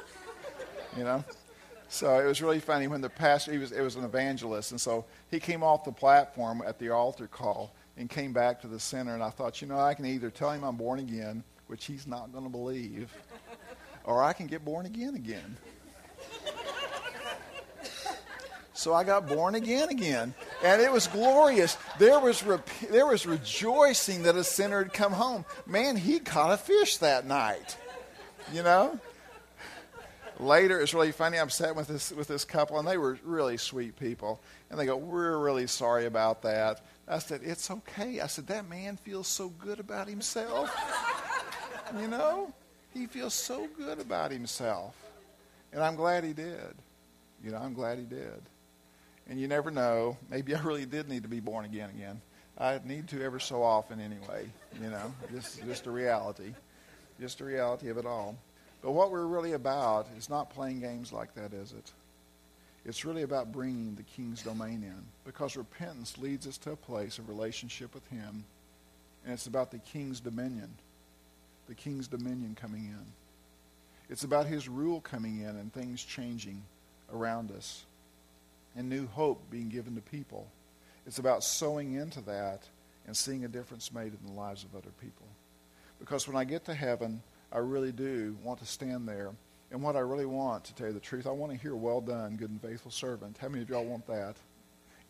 [0.97, 1.23] You know?
[1.89, 4.79] So it was really funny when the pastor, he was, it was an evangelist, and
[4.79, 8.79] so he came off the platform at the altar call and came back to the
[8.79, 11.85] center, and I thought, you know, I can either tell him I'm born again, which
[11.85, 13.11] he's not going to believe,
[14.03, 15.57] or I can get born again again.
[18.73, 20.33] So I got born again again.
[20.63, 21.77] And it was glorious.
[21.97, 22.41] There was,
[22.89, 25.43] there was rejoicing that a sinner had come home.
[25.65, 27.75] Man, he caught a fish that night.
[28.53, 28.97] You know?
[30.39, 31.37] later, it's really funny.
[31.37, 34.39] I'm sitting with this with this couple, and they were really sweet people.
[34.69, 38.67] And they go, "We're really sorry about that." I said, "It's okay." I said, "That
[38.67, 40.73] man feels so good about himself.
[41.99, 42.53] you know,
[42.93, 44.95] he feels so good about himself,
[45.71, 46.75] and I'm glad he did.
[47.43, 48.41] You know, I'm glad he did.
[49.27, 50.17] And you never know.
[50.29, 52.21] Maybe I really did need to be born again again.
[52.57, 54.49] I need to ever so often, anyway.
[54.81, 56.53] You know, just just a reality,
[57.19, 58.35] just a reality of it all."
[58.81, 61.91] But what we're really about is not playing games like that, is it?
[62.85, 67.19] It's really about bringing the king's domain in because repentance leads us to a place
[67.19, 68.45] of relationship with him.
[69.25, 70.73] And it's about the king's dominion,
[71.69, 73.05] the king's dominion coming in.
[74.09, 76.63] It's about his rule coming in and things changing
[77.13, 77.85] around us
[78.75, 80.47] and new hope being given to people.
[81.05, 82.63] It's about sowing into that
[83.05, 85.27] and seeing a difference made in the lives of other people.
[85.99, 89.31] Because when I get to heaven, I really do want to stand there.
[89.71, 92.01] And what I really want, to tell you the truth, I want to hear, well
[92.01, 93.37] done, good and faithful servant.
[93.39, 94.35] How many of y'all want that?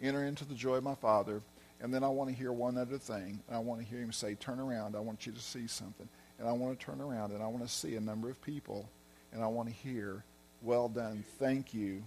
[0.02, 1.42] Enter into the joy of my Father.
[1.82, 3.40] And then I want to hear one other thing.
[3.48, 4.98] And I want to hear him say, turn around.
[4.98, 6.10] I want you to see something.
[6.40, 8.90] And I want to turn around and I want to see a number of people.
[9.34, 10.24] And I want to hear,
[10.62, 11.24] well done.
[11.38, 12.04] Thank you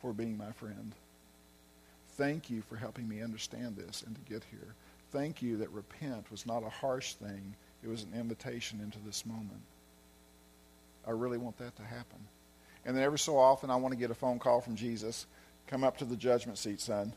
[0.00, 0.92] for being my friend.
[2.16, 4.74] Thank you for helping me understand this and to get here.
[5.12, 9.24] Thank you that repent was not a harsh thing, it was an invitation into this
[9.24, 9.62] moment.
[11.06, 12.18] I really want that to happen.
[12.84, 15.26] And then every so often, I want to get a phone call from Jesus.
[15.66, 17.12] Come up to the judgment seat, son.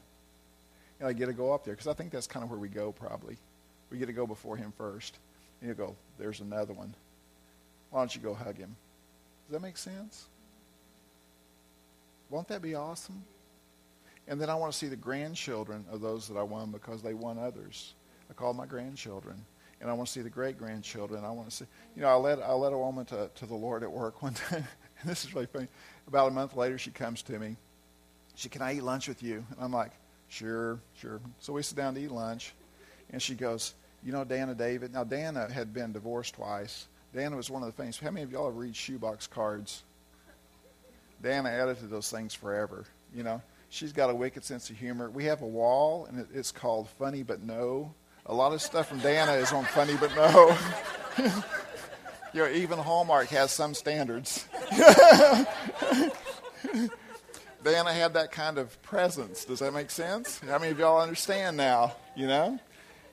[0.99, 2.69] And I get to go up there because I think that's kind of where we
[2.69, 3.37] go, probably.
[3.89, 5.17] We get to go before him first.
[5.61, 6.95] You go, there's another one.
[7.89, 8.75] Why don't you go hug him?
[9.47, 10.27] Does that make sense?
[12.29, 13.23] Won't that be awesome?
[14.27, 17.13] And then I want to see the grandchildren of those that I won because they
[17.15, 17.95] won others.
[18.29, 19.43] I call my grandchildren
[19.81, 21.23] and I want to see the great grandchildren.
[21.23, 23.55] I want to see, you know, I led I led a woman to, to the
[23.55, 24.67] Lord at work one time,
[25.01, 25.67] and this is really funny.
[26.07, 27.55] About a month later, she comes to me.
[28.35, 29.45] She, can I eat lunch with you?
[29.51, 29.91] And I'm like,
[30.27, 31.19] sure, sure.
[31.39, 32.53] So we sit down to eat lunch,
[33.11, 34.93] and she goes, you know, Dana David.
[34.93, 36.87] Now Dana had been divorced twice.
[37.13, 37.99] Dana was one of the famous.
[37.99, 39.83] How many of y'all read shoebox cards?
[41.21, 42.85] Dana edited those things forever.
[43.13, 45.09] You know, she's got a wicked sense of humor.
[45.09, 47.93] We have a wall, and it, it's called Funny But No
[48.29, 50.55] a lot of stuff from Dana is on funny, but no.
[52.33, 54.47] you know, even Hallmark has some standards.
[57.63, 59.45] Dana had that kind of presence.
[59.45, 60.39] Does that make sense?
[60.39, 61.95] How many of y'all understand now?
[62.15, 62.59] You know?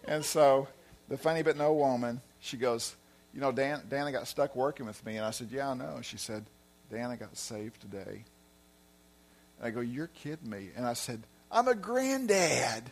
[0.05, 0.69] And so
[1.09, 2.97] the funny but no woman, she goes,
[3.33, 5.17] You know, Dan, Dana got stuck working with me.
[5.17, 6.01] And I said, Yeah, I know.
[6.03, 6.45] She said,
[6.91, 8.25] Dana got saved today.
[9.59, 10.71] And I go, You're kidding me.
[10.77, 12.83] And I said, I'm a granddad.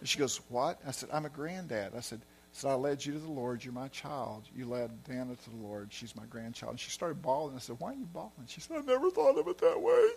[0.00, 0.80] And she goes, What?
[0.86, 1.92] I said, I'm a granddad.
[1.96, 2.20] I said,
[2.52, 3.64] So I led you to the Lord.
[3.64, 4.44] You're my child.
[4.56, 5.92] You led Dana to the Lord.
[5.92, 6.72] She's my grandchild.
[6.72, 7.56] And she started bawling.
[7.56, 8.32] I said, Why are you bawling?
[8.46, 10.08] She said, I never thought of it that way.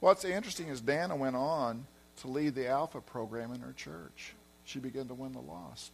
[0.00, 4.34] What's interesting is Dana went on to lead the Alpha program in her church.
[4.64, 5.92] She began to win the lost.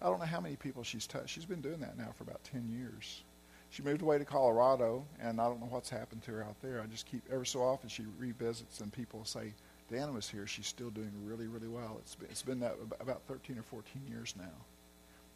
[0.00, 1.30] I don't know how many people she's touched.
[1.30, 3.22] She's been doing that now for about 10 years.
[3.70, 6.80] She moved away to Colorado, and I don't know what's happened to her out there.
[6.80, 9.52] I just keep, ever so often, she revisits, and people say,
[9.90, 11.96] Dana was here, she's still doing really, really well.
[12.00, 14.44] It's been, it's been that about 13 or 14 years now.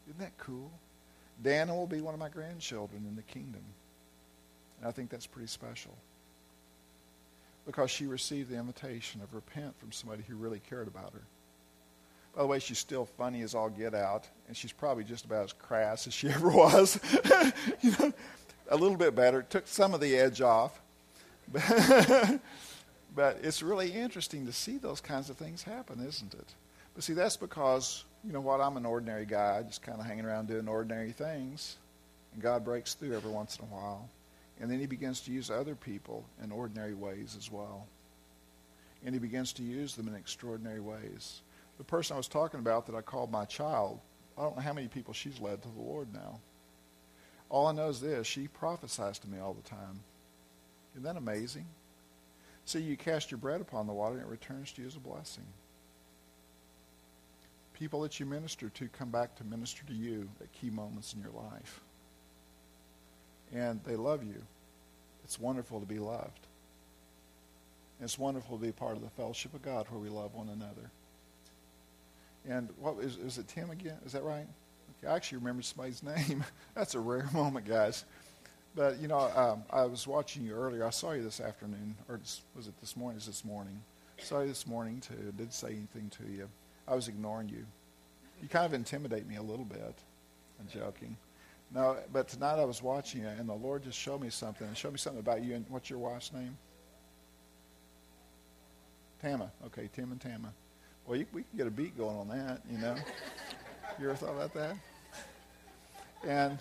[0.07, 0.71] Isn't that cool?
[1.42, 3.62] Dana will be one of my grandchildren in the kingdom.
[4.79, 5.97] And I think that's pretty special.
[7.66, 11.23] Because she received the invitation of repent from somebody who really cared about her.
[12.35, 15.45] By the way, she's still funny as all get out, and she's probably just about
[15.45, 16.99] as crass as she ever was.
[17.83, 18.12] you know,
[18.68, 19.42] a little bit better.
[19.42, 20.81] Took some of the edge off.
[23.14, 26.55] But it's really interesting to see those kinds of things happen, isn't it?
[26.95, 30.25] But see, that's because, you know what, I'm an ordinary guy, just kind of hanging
[30.25, 31.77] around doing ordinary things.
[32.33, 34.09] And God breaks through every once in a while.
[34.61, 37.87] And then he begins to use other people in ordinary ways as well.
[39.05, 41.40] And he begins to use them in extraordinary ways.
[41.83, 43.99] The person I was talking about that I called my child,
[44.38, 46.38] I don't know how many people she's led to the Lord now.
[47.51, 49.99] All I know is this she prophesies to me all the time.
[50.92, 51.66] Isn't that amazing?
[52.66, 55.01] See, you cast your bread upon the water and it returns to you as a
[55.01, 55.42] blessing.
[57.75, 61.21] People that you minister to come back to minister to you at key moments in
[61.21, 61.81] your life.
[63.53, 64.40] And they love you.
[65.25, 66.47] It's wonderful to be loved.
[68.01, 70.92] It's wonderful to be part of the fellowship of God where we love one another.
[72.49, 73.97] And what is, is it Tim again?
[74.05, 74.47] Is that right?
[74.99, 76.45] Okay, I actually remember somebody's name.
[76.75, 78.05] That's a rare moment, guys.
[78.75, 80.85] But you know, um, I was watching you earlier.
[80.87, 82.21] I saw you this afternoon, or
[82.57, 83.19] was it this morning?
[83.19, 83.81] Is this morning?
[84.19, 85.33] Saw you this morning too.
[85.37, 86.49] Didn't say anything to you?
[86.89, 87.65] I was ignoring you.
[88.41, 89.95] You kind of intimidate me a little bit.
[90.61, 91.17] I'm joking,
[91.75, 94.67] No, but tonight I was watching it, and the Lord just showed me something.
[94.67, 95.55] And showed me something about you.
[95.55, 96.57] And what's your wife's name?
[99.21, 99.51] Tama.
[99.67, 100.53] Okay, Tim and Tama.
[101.07, 102.95] Well, you, we can get a beat going on that, you know.
[104.01, 104.77] you ever thought about that?
[106.25, 106.59] And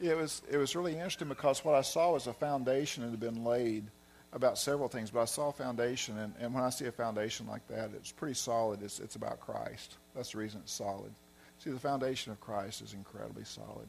[0.00, 3.20] it was it was really interesting because what I saw was a foundation that had
[3.20, 3.84] been laid
[4.32, 7.46] about several things, but I saw a foundation, and, and when I see a foundation
[7.46, 8.82] like that, it's pretty solid.
[8.82, 9.96] It's, it's about Christ.
[10.14, 11.10] That's the reason it's solid.
[11.58, 13.88] See, the foundation of Christ is incredibly solid.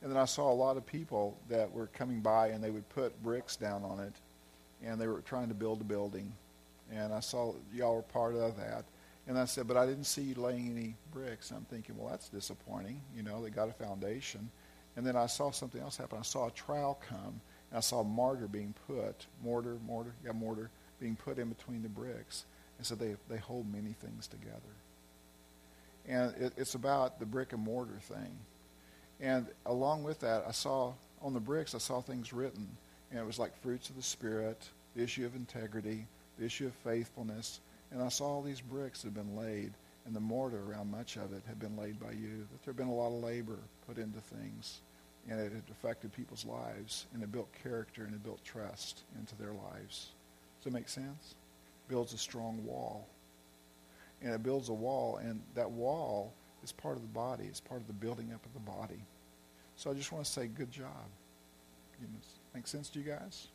[0.00, 2.88] And then I saw a lot of people that were coming by, and they would
[2.88, 4.14] put bricks down on it,
[4.82, 6.32] and they were trying to build a building.
[6.90, 8.84] And I saw y'all were part of that.
[9.26, 11.52] And I said, but I didn't see you laying any bricks.
[11.52, 13.00] I'm thinking, well, that's disappointing.
[13.16, 14.50] You know, they got a foundation.
[14.96, 16.18] And then I saw something else happen.
[16.18, 20.70] I saw a trowel come, and I saw mortar being put, mortar, mortar, yeah, mortar,
[21.00, 22.44] being put in between the bricks.
[22.78, 24.58] And so they, they hold many things together.
[26.06, 28.38] And it, it's about the brick and mortar thing.
[29.20, 32.68] And along with that, I saw on the bricks, I saw things written.
[33.10, 36.06] And it was like fruits of the Spirit, the issue of integrity,
[36.38, 37.60] the issue of faithfulness.
[37.92, 39.72] And I saw all these bricks that had been laid,
[40.06, 42.46] and the mortar around much of it had been laid by you.
[42.50, 44.80] That there had been a lot of labor put into things
[45.28, 49.36] and it had affected people's lives, and it built character and it built trust into
[49.36, 50.10] their lives.
[50.58, 51.34] Does that make sense?
[51.88, 53.06] Builds a strong wall.
[54.20, 56.32] And it builds a wall, and that wall
[56.64, 57.44] is part of the body.
[57.44, 59.04] It's part of the building up of the body.
[59.76, 61.08] So I just want to say, good job.
[62.54, 63.48] Make sense to you guys?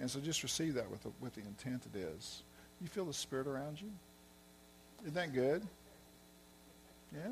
[0.00, 2.42] And so just receive that with the, with the intent it is.
[2.80, 3.90] You feel the Spirit around you?
[5.02, 5.66] Isn't that good?
[7.12, 7.30] Yeah?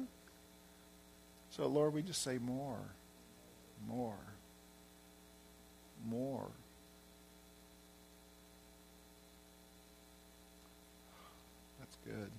[1.50, 2.80] So, Lord, we just say more,
[3.88, 4.18] more,
[6.06, 6.48] more.
[11.78, 12.30] That's good.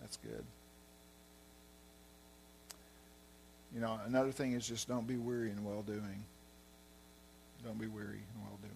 [0.00, 0.44] That's good.
[3.74, 6.24] You know, another thing is just don't be weary in well doing.
[7.64, 8.75] Don't be weary in well doing.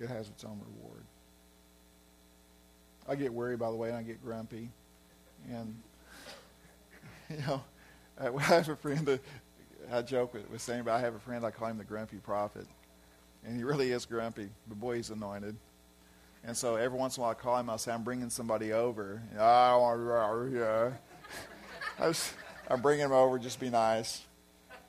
[0.00, 1.04] It has its own reward.
[3.08, 4.70] I get weary, by the way, and I get grumpy.
[5.48, 5.80] And
[7.30, 7.62] you know,
[8.20, 9.20] I have a friend that
[9.92, 12.16] I joke with, with saying, but I have a friend, I call him the grumpy
[12.16, 12.66] prophet.
[13.44, 15.56] And he really is grumpy, but boy, he's anointed.
[16.44, 18.72] And so every once in a while I call him, I'll say, I'm bringing somebody
[18.72, 19.22] over.
[19.38, 20.92] Ah, I want to,
[22.00, 22.12] yeah.
[22.68, 24.25] I'm bringing him over, just be nice.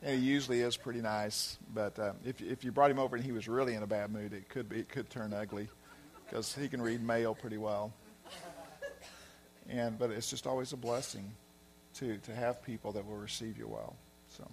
[0.04, 1.58] And he usually is pretty nice.
[1.74, 4.12] But uh, if, if you brought him over and he was really in a bad
[4.12, 5.68] mood, it could, be, it could turn ugly
[6.26, 7.92] because he can read mail pretty well.
[9.70, 11.30] And, but it's just always a blessing
[11.96, 13.96] to, to have people that will receive you well.
[14.30, 14.48] So,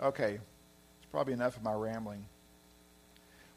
[0.00, 2.24] okay, it's probably enough of my rambling.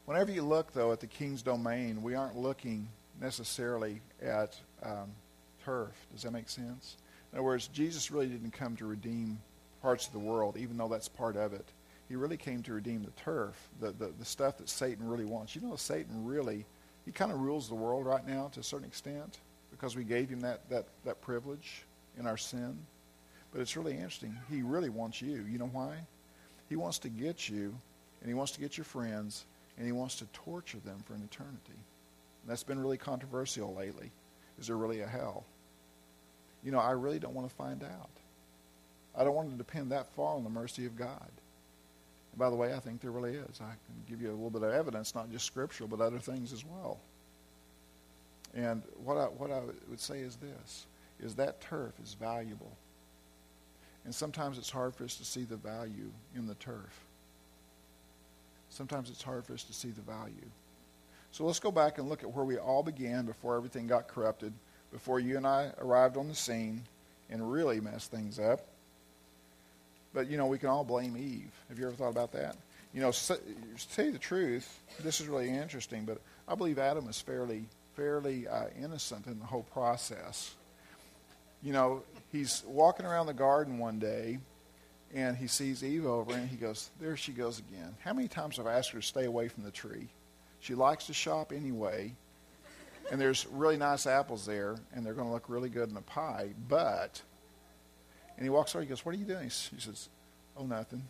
[0.04, 2.88] Whenever you look, though, at the king's domain, we aren't looking
[3.20, 5.10] necessarily at um,
[5.64, 5.90] turf.
[6.12, 6.96] Does that make sense?
[7.32, 9.40] In other words, Jesus really didn't come to redeem
[9.86, 11.64] parts of the world, even though that's part of it.
[12.08, 15.54] He really came to redeem the turf, the, the, the stuff that Satan really wants.
[15.54, 16.66] You know, Satan really,
[17.04, 19.38] he kind of rules the world right now to a certain extent
[19.70, 21.84] because we gave him that, that, that privilege
[22.18, 22.76] in our sin.
[23.52, 24.36] But it's really interesting.
[24.50, 25.46] He really wants you.
[25.48, 25.98] You know why?
[26.68, 27.72] He wants to get you,
[28.20, 29.44] and he wants to get your friends,
[29.78, 31.60] and he wants to torture them for an eternity.
[31.68, 34.10] And that's been really controversial lately.
[34.58, 35.44] Is there really a hell?
[36.64, 38.10] You know, I really don't want to find out.
[39.16, 41.30] I don't want to depend that far on the mercy of God.
[42.32, 43.60] And by the way, I think there really is.
[43.60, 46.52] I can give you a little bit of evidence, not just scriptural, but other things
[46.52, 46.98] as well.
[48.54, 50.86] And what I, what I would say is this,
[51.20, 52.72] is that turf is valuable.
[54.04, 57.04] And sometimes it's hard for us to see the value in the turf.
[58.68, 60.50] Sometimes it's hard for us to see the value.
[61.32, 64.52] So let's go back and look at where we all began before everything got corrupted,
[64.92, 66.82] before you and I arrived on the scene
[67.28, 68.66] and really messed things up.
[70.16, 71.52] But, you know, we can all blame Eve.
[71.68, 72.56] Have you ever thought about that?
[72.94, 73.38] You know, to
[73.94, 78.48] tell you the truth, this is really interesting, but I believe Adam was fairly, fairly
[78.48, 80.54] uh, innocent in the whole process.
[81.62, 82.02] You know,
[82.32, 84.38] he's walking around the garden one day
[85.14, 87.94] and he sees Eve over and he goes, There she goes again.
[88.02, 90.08] How many times have I asked her to stay away from the tree?
[90.60, 92.14] She likes to shop anyway.
[93.12, 96.00] And there's really nice apples there, and they're going to look really good in a
[96.00, 96.54] pie.
[96.68, 97.20] But,
[98.36, 99.44] and he walks over, he goes, What are you doing?
[99.44, 100.08] He says,
[100.56, 101.02] Oh, nothing.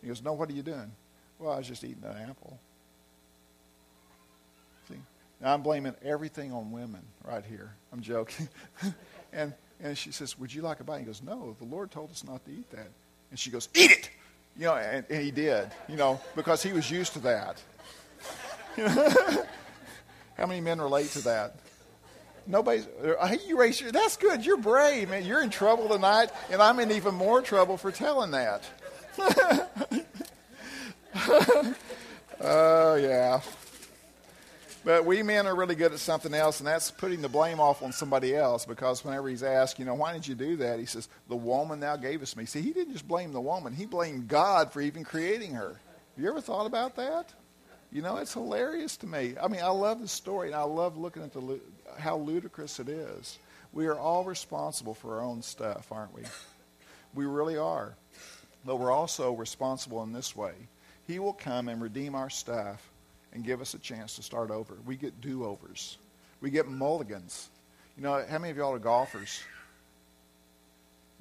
[0.00, 0.90] He goes, No, what are you doing?
[1.38, 2.58] Well, I was just eating an apple.
[4.88, 4.94] See?
[5.40, 7.74] Now I'm blaming everything on women right here.
[7.92, 8.48] I'm joking.
[9.32, 11.00] and and she says, Would you like a bite?
[11.00, 12.88] He goes, No, the Lord told us not to eat that.
[13.30, 14.10] And she goes, Eat it!
[14.56, 17.62] You know, and, and he did, you know, because he was used to that.
[20.36, 21.56] How many men relate to that?
[22.50, 22.86] Nobody's.
[22.86, 23.92] Uh, hey, you raise your.
[23.92, 24.44] That's good.
[24.44, 25.24] You're brave, man.
[25.24, 28.64] You're in trouble tonight, and I'm in even more trouble for telling that.
[32.42, 33.42] Oh yeah.
[34.82, 37.82] But we men are really good at something else, and that's putting the blame off
[37.82, 38.64] on somebody else.
[38.64, 40.78] Because whenever he's asked, you know, why did you do that?
[40.78, 42.46] He says, the woman thou gavest me.
[42.46, 45.78] See, he didn't just blame the woman; he blamed God for even creating her.
[46.16, 47.34] Have you ever thought about that?
[47.92, 49.34] You know, it's hilarious to me.
[49.40, 51.60] I mean, I love the story, and I love looking at the
[51.98, 53.38] how ludicrous it is.
[53.72, 56.22] We are all responsible for our own stuff, aren't we?
[57.12, 57.96] We really are.
[58.64, 60.52] But we're also responsible in this way.
[61.08, 62.88] He will come and redeem our stuff
[63.32, 64.76] and give us a chance to start over.
[64.86, 65.98] We get do overs,
[66.40, 67.48] we get mulligans.
[67.96, 69.42] You know, how many of y'all are golfers?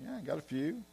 [0.01, 0.83] Yeah, I got a few.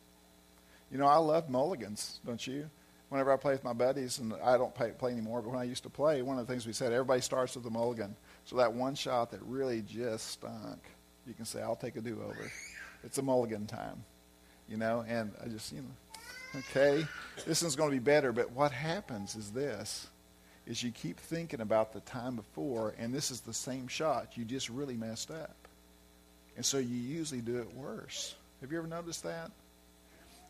[0.90, 2.70] You know, I love mulligans, don't you?
[3.08, 5.64] Whenever I play with my buddies, and I don't play, play anymore, but when I
[5.64, 8.16] used to play, one of the things we said, everybody starts with a mulligan.
[8.46, 10.80] So that one shot that really just stunk,
[11.26, 12.50] you can say, I'll take a do over.
[13.04, 14.04] It's a mulligan time,
[14.68, 16.20] you know, and I just, you know,
[16.56, 17.06] okay,
[17.46, 18.32] this one's going to be better.
[18.32, 20.08] But what happens is this
[20.66, 24.36] is you keep thinking about the time before, and this is the same shot.
[24.36, 25.54] You just really messed up.
[26.56, 28.34] And so you usually do it worse.
[28.60, 29.52] Have you ever noticed that?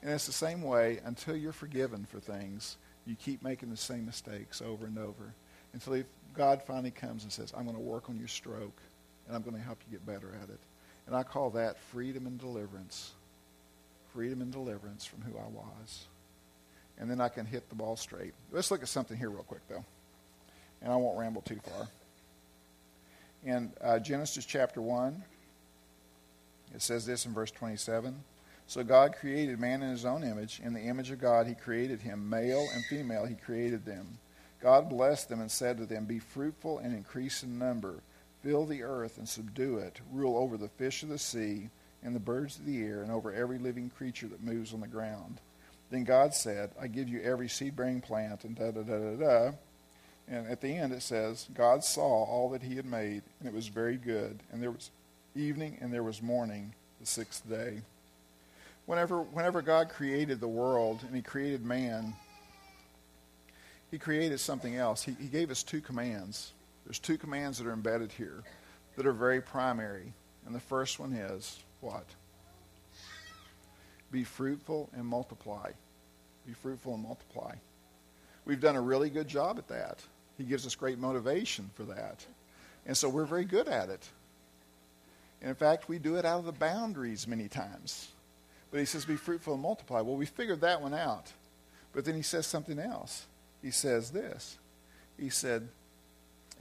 [0.07, 4.07] And it's the same way until you're forgiven for things, you keep making the same
[4.07, 5.35] mistakes over and over
[5.75, 6.03] until
[6.33, 8.81] God finally comes and says, I'm going to work on your stroke,
[9.27, 10.61] and I'm going to help you get better at it.
[11.07, 13.13] And I call that freedom and deliverance.
[14.15, 16.07] Freedom and deliverance from who I was.
[16.99, 18.33] And then I can hit the ball straight.
[18.51, 19.85] Let's look at something here real quick, though
[20.83, 21.89] and I won't ramble too far.
[23.45, 25.23] In uh, Genesis chapter 1,
[26.75, 28.15] it says this in verse 27
[28.67, 30.61] So God created man in his own image.
[30.63, 32.29] In the image of God, he created him.
[32.29, 34.19] Male and female, he created them.
[34.61, 38.03] God blessed them and said to them, Be fruitful and increase in number.
[38.43, 40.01] Fill the earth and subdue it.
[40.13, 41.71] Rule over the fish of the sea
[42.03, 44.87] and the birds of the air and over every living creature that moves on the
[44.87, 45.41] ground.
[45.91, 49.17] Then God said, I give you every seed bearing plant, and da da da da
[49.17, 49.53] da.
[50.29, 53.55] And at the end it says, God saw all that he had made, and it
[53.55, 54.41] was very good.
[54.51, 54.91] And there was
[55.37, 57.83] evening and there was morning the sixth day.
[58.87, 62.15] Whenever, whenever God created the world and he created man,
[63.91, 65.03] he created something else.
[65.03, 66.53] He, he gave us two commands.
[66.85, 68.43] There's two commands that are embedded here
[68.97, 70.13] that are very primary.
[70.47, 72.07] And the first one is what?
[74.13, 75.73] Be fruitful and multiply.
[76.47, 77.55] Be fruitful and multiply.
[78.45, 79.99] We've done a really good job at that.
[80.39, 82.25] He gives us great motivation for that.
[82.87, 84.09] And so we're very good at it.
[85.41, 88.09] And in fact, we do it out of the boundaries many times.
[88.77, 90.03] But he says, be fruitful and multiply.
[90.03, 91.33] Well, we figured that one out.
[91.95, 93.25] But then he says something else.
[93.63, 94.59] He says this.
[95.19, 95.67] He said,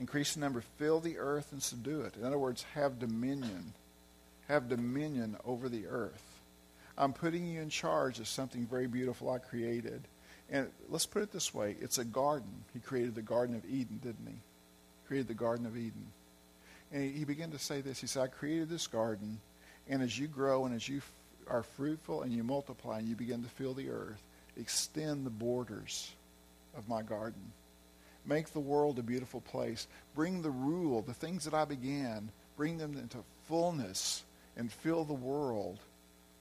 [0.00, 2.16] increase the number, fill the earth and subdue it.
[2.16, 3.74] In other words, have dominion.
[4.48, 6.22] Have dominion over the earth.
[6.96, 10.00] I'm putting you in charge of something very beautiful I created.
[10.48, 12.64] And let's put it this way it's a garden.
[12.72, 14.38] He created the Garden of Eden, didn't he?
[15.06, 16.06] Created the Garden of Eden.
[16.90, 18.00] And he began to say this.
[18.00, 19.38] He said, I created this garden,
[19.86, 21.02] and as you grow and as you
[21.48, 24.22] are fruitful and you multiply and you begin to fill the earth,
[24.56, 26.12] extend the borders
[26.76, 27.52] of my garden.
[28.24, 29.86] Make the world a beautiful place.
[30.14, 33.18] Bring the rule, the things that I began, bring them into
[33.48, 34.24] fullness
[34.56, 35.78] and fill the world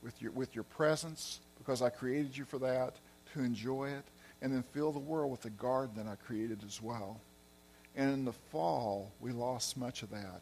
[0.02, 2.96] with your, with your presence because I created you for that
[3.34, 4.04] to enjoy it,
[4.42, 7.20] and then fill the world with the garden that I created as well.
[7.96, 10.42] And in the fall, we lost much of that.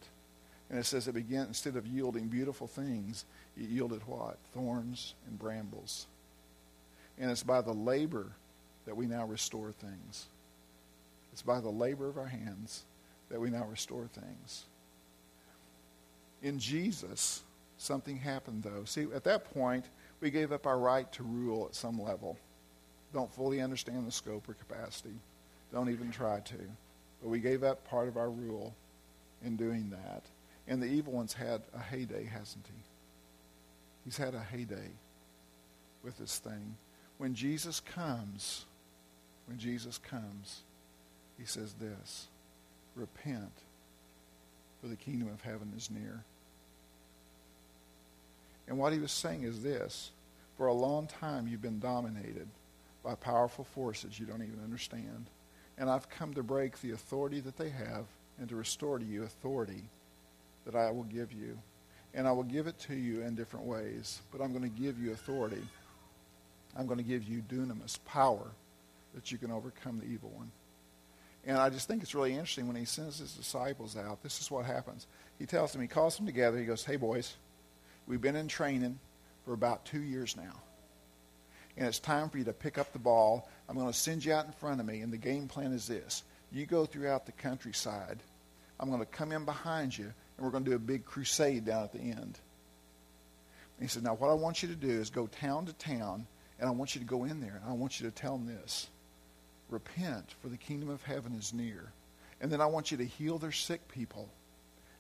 [0.70, 3.26] And it says it began, instead of yielding beautiful things,
[3.58, 4.38] it yielded what?
[4.54, 6.08] Thorns and brambles.
[7.20, 8.32] And it's by the labor
[8.86, 10.26] that we now restore things.
[11.32, 12.84] It's by the labor of our hands
[13.30, 14.66] that we now restore things.
[16.42, 17.42] In Jesus,
[17.78, 18.84] something happened, though.
[18.86, 19.86] See, at that point,
[20.20, 22.38] we gave up our right to rule at some level
[23.14, 25.14] don't fully understand the scope or capacity.
[25.72, 26.58] Don't even try to.
[27.22, 28.74] But we gave up part of our rule
[29.46, 30.24] in doing that.
[30.68, 32.93] And the evil one's had a heyday, hasn't he?
[34.04, 34.92] He's had a heyday
[36.04, 36.76] with this thing.
[37.18, 38.66] When Jesus comes,
[39.48, 40.62] when Jesus comes,
[41.38, 42.28] he says this
[42.96, 43.54] Repent,
[44.82, 46.24] for the kingdom of heaven is near.
[48.68, 50.12] And what he was saying is this
[50.58, 52.48] for a long time, you've been dominated
[53.04, 55.30] by powerful forces you don't even understand.
[55.78, 58.06] And I've come to break the authority that they have
[58.40, 59.84] and to restore to you authority
[60.66, 61.58] that I will give you.
[62.14, 65.00] And I will give it to you in different ways, but I'm going to give
[65.00, 65.64] you authority.
[66.78, 68.52] I'm going to give you dunamis, power,
[69.16, 70.52] that you can overcome the evil one.
[71.46, 74.24] And I just think it's really interesting when he sends his disciples out.
[74.24, 75.08] This is what happens.
[75.40, 76.58] He tells them, he calls them together.
[76.58, 77.36] He goes, Hey, boys,
[78.08, 79.00] we've been in training
[79.44, 80.62] for about two years now.
[81.76, 83.50] And it's time for you to pick up the ball.
[83.68, 85.02] I'm going to send you out in front of me.
[85.02, 88.20] And the game plan is this you go throughout the countryside.
[88.80, 91.66] I'm going to come in behind you, and we're going to do a big crusade
[91.66, 92.40] down at the end.
[93.78, 96.28] And he said, Now, what I want you to do is go town to town,
[96.60, 98.48] and I want you to go in there, and I want you to tell them
[98.48, 98.90] this
[99.70, 101.92] Repent, for the kingdom of heaven is near.
[102.42, 104.30] And then I want you to heal their sick people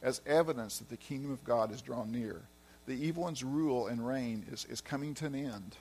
[0.02, 2.42] as evidence that the kingdom of God is drawn near.
[2.86, 5.78] The evil one's rule and reign is, is coming to an end,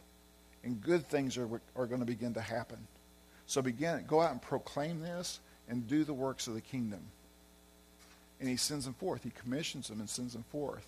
[0.63, 2.79] and good things are, are going to begin to happen.
[3.47, 7.01] So begin, go out and proclaim this and do the works of the kingdom.
[8.43, 9.23] And he sends them forth.
[9.23, 10.85] He commissions them and sends them forth.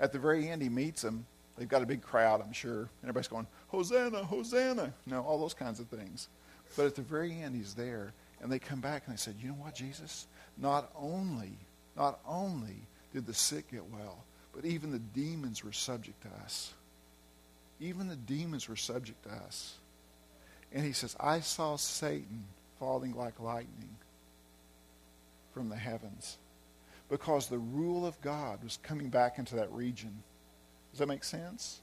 [0.00, 1.26] At the very end, he meets them.
[1.58, 2.88] They've got a big crowd, I'm sure.
[3.02, 4.94] Everybody's going, Hosanna, Hosanna.
[5.04, 6.28] You know, all those kinds of things.
[6.78, 8.14] But at the very end, he's there.
[8.40, 10.26] And they come back and they said, You know what, Jesus?
[10.56, 11.52] Not only,
[11.94, 12.76] not only
[13.12, 14.24] did the sick get well,
[14.54, 16.72] but even the demons were subject to us.
[17.80, 19.74] Even the demons were subject to us.
[20.72, 22.44] And he says, I saw Satan
[22.78, 23.94] falling like lightning
[25.52, 26.38] from the heavens
[27.08, 30.22] because the rule of God was coming back into that region.
[30.90, 31.80] Does that make sense?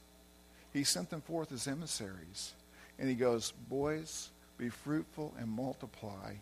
[0.72, 2.52] He sent them forth as emissaries.
[2.98, 6.34] And he goes, Boys, be fruitful and multiply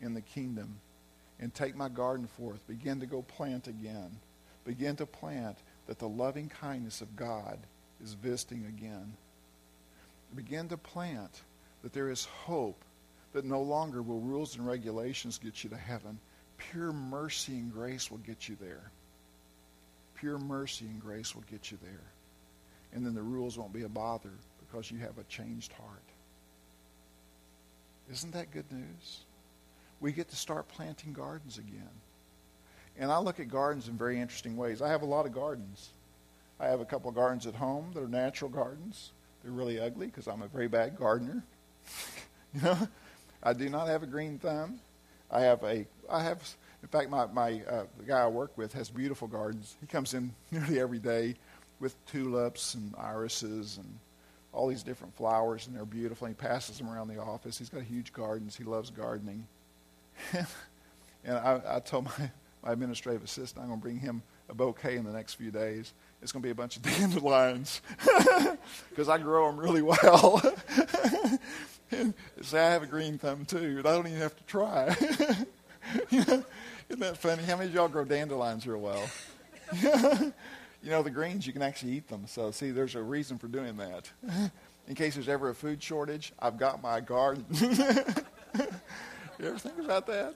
[0.00, 0.76] in the kingdom
[1.40, 2.66] and take my garden forth.
[2.68, 4.10] Begin to go plant again.
[4.64, 7.58] Begin to plant that the loving kindness of God
[8.02, 9.12] is visiting again.
[10.34, 11.42] Begin to plant
[11.82, 12.84] that there is hope,
[13.32, 16.18] that no longer will rules and regulations get you to heaven.
[16.70, 18.90] Pure mercy and grace will get you there.
[20.14, 22.04] Pure mercy and grace will get you there.
[22.92, 26.02] And then the rules won't be a bother because you have a changed heart.
[28.10, 29.20] Isn't that good news?
[30.00, 31.88] We get to start planting gardens again.
[32.98, 34.82] And I look at gardens in very interesting ways.
[34.82, 35.90] I have a lot of gardens.
[36.60, 39.12] I have a couple of gardens at home that are natural gardens.
[39.42, 41.42] They're really ugly because I'm a very bad gardener.
[42.54, 42.88] you know,
[43.42, 44.78] I do not have a green thumb.
[45.32, 46.46] I have a, I have,
[46.82, 49.76] in fact, my, my uh, the guy I work with has beautiful gardens.
[49.80, 51.34] He comes in nearly every day
[51.80, 53.98] with tulips and irises and
[54.52, 56.28] all these different flowers, and they're beautiful.
[56.28, 57.58] He passes them around the office.
[57.58, 58.54] He's got huge gardens.
[58.54, 59.46] He loves gardening.
[60.32, 60.46] and
[61.38, 62.30] I, I told my,
[62.62, 65.94] my administrative assistant I'm going to bring him a bouquet in the next few days.
[66.20, 67.80] It's going to be a bunch of dandelions
[68.90, 70.42] because I grow them really well.
[72.42, 74.88] say I have a green thumb too, and I don't even have to try.
[76.10, 76.46] isn't
[76.88, 77.42] that funny?
[77.42, 79.08] How many of y'all grow dandelions real well?
[80.82, 82.26] you know, the greens, you can actually eat them.
[82.26, 84.10] So, see, there's a reason for doing that.
[84.88, 87.44] In case there's ever a food shortage, I've got my garden.
[87.60, 87.68] you
[89.40, 90.34] ever think about that?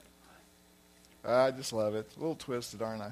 [1.25, 2.09] I just love it.
[2.17, 3.11] A little twisted, aren't I?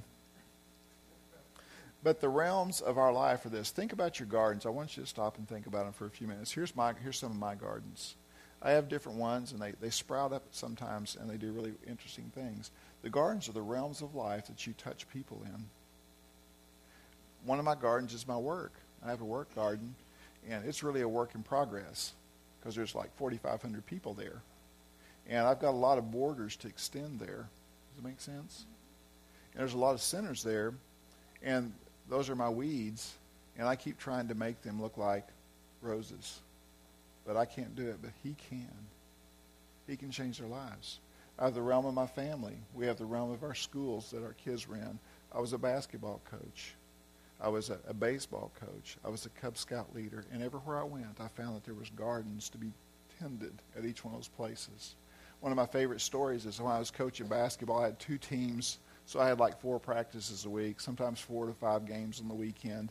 [2.05, 3.71] But the realms of our life are this.
[3.71, 4.67] Think about your gardens.
[4.67, 6.53] I want you to stop and think about them for a few minutes.
[6.53, 8.15] Here's my here's some of my gardens.
[8.65, 12.33] I have different ones, and they, they sprout up sometimes, and they do really interesting
[12.35, 12.71] things.
[13.03, 15.67] The gardens are the realms of life that you touch people in.
[17.45, 18.73] One of my gardens is my work.
[19.05, 19.95] I have a work garden,
[20.49, 22.15] and it's really a work in progress
[22.59, 24.41] because there's like 4,500 people there.
[25.29, 27.47] And I've got a lot of borders to extend there.
[27.91, 28.65] Does it make sense?
[29.53, 30.73] And there's a lot of centers there,
[31.43, 31.71] and
[32.09, 33.13] those are my weeds,
[33.59, 35.27] and I keep trying to make them look like
[35.83, 36.41] roses.
[37.27, 38.75] But I can't do it, but He can.
[39.87, 41.01] He can change their lives.
[41.39, 42.57] I have the realm of my family.
[42.75, 44.99] We have the realm of our schools that our kids in.
[45.33, 46.75] I was a basketball coach.
[47.41, 48.97] I was a, a baseball coach.
[49.05, 50.25] I was a Cub Scout leader.
[50.33, 52.73] And everywhere I went, I found that there was gardens to be
[53.19, 54.95] tended at each one of those places.
[55.41, 58.79] One of my favorite stories is when I was coaching basketball, I had two teams
[59.07, 62.35] so I had like four practices a week, sometimes four to five games on the
[62.35, 62.91] weekend.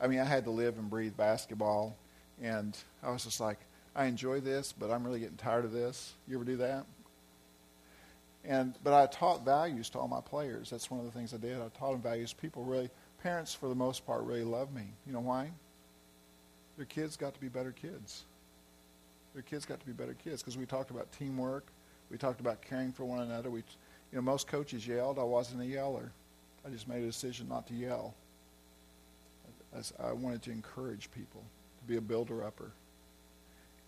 [0.00, 1.96] I mean, I had to live and breathe basketball.
[2.42, 3.58] And I was just like,
[3.94, 6.12] I enjoy this, but I'm really getting tired of this.
[6.28, 6.86] You ever do that?
[8.44, 10.70] And but I taught values to all my players.
[10.70, 11.60] That's one of the things I did.
[11.60, 12.32] I taught them values.
[12.32, 12.88] People really,
[13.22, 14.84] parents for the most part, really love me.
[15.06, 15.50] You know why?
[16.76, 18.24] Their kids got to be better kids.
[19.34, 21.66] Their kids got to be better kids because we talked about teamwork.
[22.10, 23.50] We talked about caring for one another.
[23.50, 23.62] We
[24.10, 25.18] you know, most coaches yelled.
[25.18, 26.10] I wasn't a yeller.
[26.66, 28.14] I just made a decision not to yell.
[29.72, 31.44] As I wanted to encourage people
[31.78, 32.72] to be a builder-upper.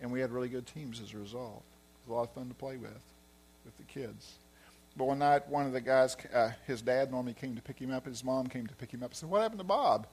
[0.03, 1.63] And we had really good teams as a result.
[1.63, 3.01] It was a lot of fun to play with,
[3.63, 4.33] with the kids.
[4.97, 7.89] But one night, one of the guys, uh, his dad normally came to pick him
[7.89, 8.05] up.
[8.05, 10.05] And his mom came to pick him up and said, what happened to Bob?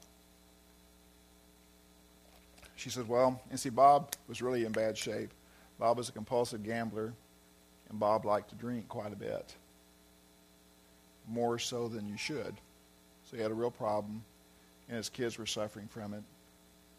[2.76, 5.30] She said, well, and see, Bob was really in bad shape.
[5.78, 7.12] Bob was a compulsive gambler
[7.88, 9.56] And Bob liked to drink quite a bit,
[11.26, 12.54] more so than you should.
[13.24, 14.22] So he had a real problem,
[14.88, 16.22] and his kids were suffering from it.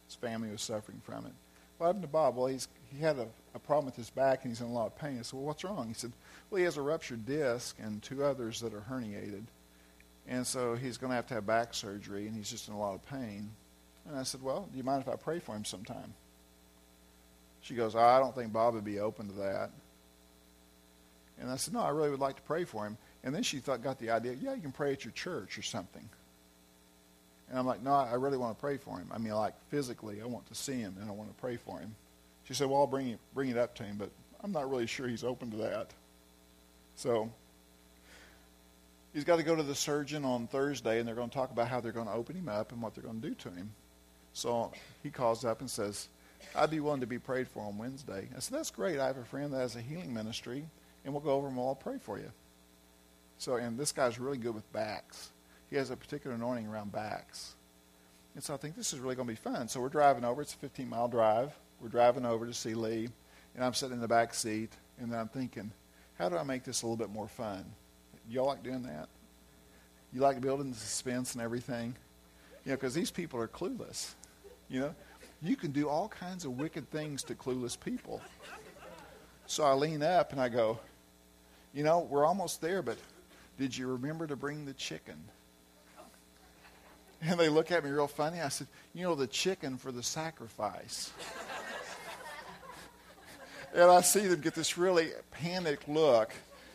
[0.07, 1.33] His family was suffering from it.
[1.81, 2.35] What happened to Bob?
[2.35, 3.25] Well, he's, he had a,
[3.55, 5.17] a problem with his back, and he's in a lot of pain.
[5.17, 5.87] I said, well, what's wrong?
[5.87, 6.11] He said,
[6.51, 9.45] well, he has a ruptured disc and two others that are herniated.
[10.27, 12.79] And so he's going to have to have back surgery, and he's just in a
[12.79, 13.49] lot of pain.
[14.07, 16.13] And I said, Well, do you mind if I pray for him sometime?
[17.61, 19.71] She goes, I don't think Bob would be open to that.
[21.39, 22.95] And I said, No, I really would like to pray for him.
[23.23, 25.63] And then she thought, got the idea, yeah, you can pray at your church or
[25.63, 26.07] something.
[27.51, 29.09] And I'm like, no, I really want to pray for him.
[29.13, 31.79] I mean, like physically, I want to see him and I want to pray for
[31.79, 31.93] him.
[32.45, 34.09] She said, well, I'll bring it, bring it up to him, but
[34.41, 35.89] I'm not really sure he's open to that.
[36.95, 37.29] So
[39.13, 41.67] he's got to go to the surgeon on Thursday, and they're going to talk about
[41.67, 43.71] how they're going to open him up and what they're going to do to him.
[44.33, 44.71] So
[45.03, 46.07] he calls up and says,
[46.55, 48.29] I'd be willing to be prayed for on Wednesday.
[48.35, 48.97] I said, That's great.
[48.97, 50.65] I have a friend that has a healing ministry,
[51.03, 52.31] and we'll go over and we'll all pray for you.
[53.37, 55.31] So, and this guy's really good with backs.
[55.71, 57.55] He has a particular anointing around backs.
[58.35, 59.67] And so I think this is really going to be fun.
[59.67, 60.43] So we're driving over.
[60.43, 61.57] It's a 15 mile drive.
[61.81, 63.09] We're driving over to see Lee,
[63.55, 65.71] and I'm sitting in the back seat, and then I'm thinking,
[66.19, 67.65] how do I make this a little bit more fun?
[68.29, 69.09] Y'all like doing that?
[70.13, 71.95] You like building the suspense and everything?
[72.65, 74.13] You know, because these people are clueless.
[74.69, 74.95] You know,
[75.41, 78.21] you can do all kinds of wicked things to clueless people.
[79.47, 80.79] So I lean up and I go,
[81.73, 82.97] you know, we're almost there, but
[83.57, 85.15] did you remember to bring the chicken?
[87.21, 88.41] And they look at me real funny.
[88.41, 91.11] I said, you know, the chicken for the sacrifice.
[93.73, 96.33] and I see them get this really panicked look.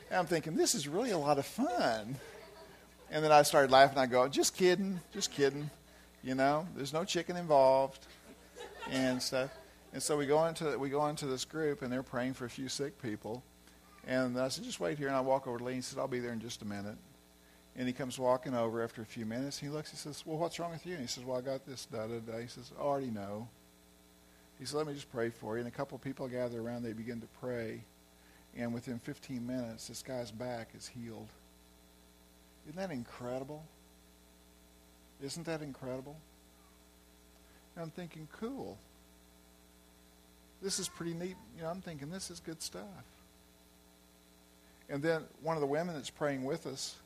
[0.08, 2.16] And I'm thinking, this is really a lot of fun.
[3.10, 3.98] And then I started laughing.
[3.98, 5.68] I go, just kidding, just kidding.
[6.22, 8.06] You know, there's no chicken involved
[8.90, 9.50] and stuff.
[9.92, 12.50] And so we go into we go into this group, and they're praying for a
[12.50, 13.42] few sick people.
[14.06, 15.08] And I said, just wait here.
[15.08, 16.96] And I walk over to Lee and says, I'll be there in just a minute.
[17.76, 19.58] And he comes walking over after a few minutes.
[19.58, 20.92] He looks, he says, well, what's wrong with you?
[20.92, 22.38] And he says, well, I got this da da da.
[22.38, 23.48] He says, I already know.
[24.58, 25.60] He said, let me just pray for you.
[25.60, 26.82] And a couple of people gather around.
[26.82, 27.82] They begin to pray.
[28.56, 31.28] And within 15 minutes, this guy's back is healed.
[32.66, 33.62] Isn't that incredible?
[35.22, 36.16] Isn't that incredible?
[37.74, 38.78] And I'm thinking, cool.
[40.62, 41.36] This is pretty neat.
[41.56, 42.82] You know, I'm thinking this is good stuff.
[44.88, 46.96] And then one of the women that's praying with us,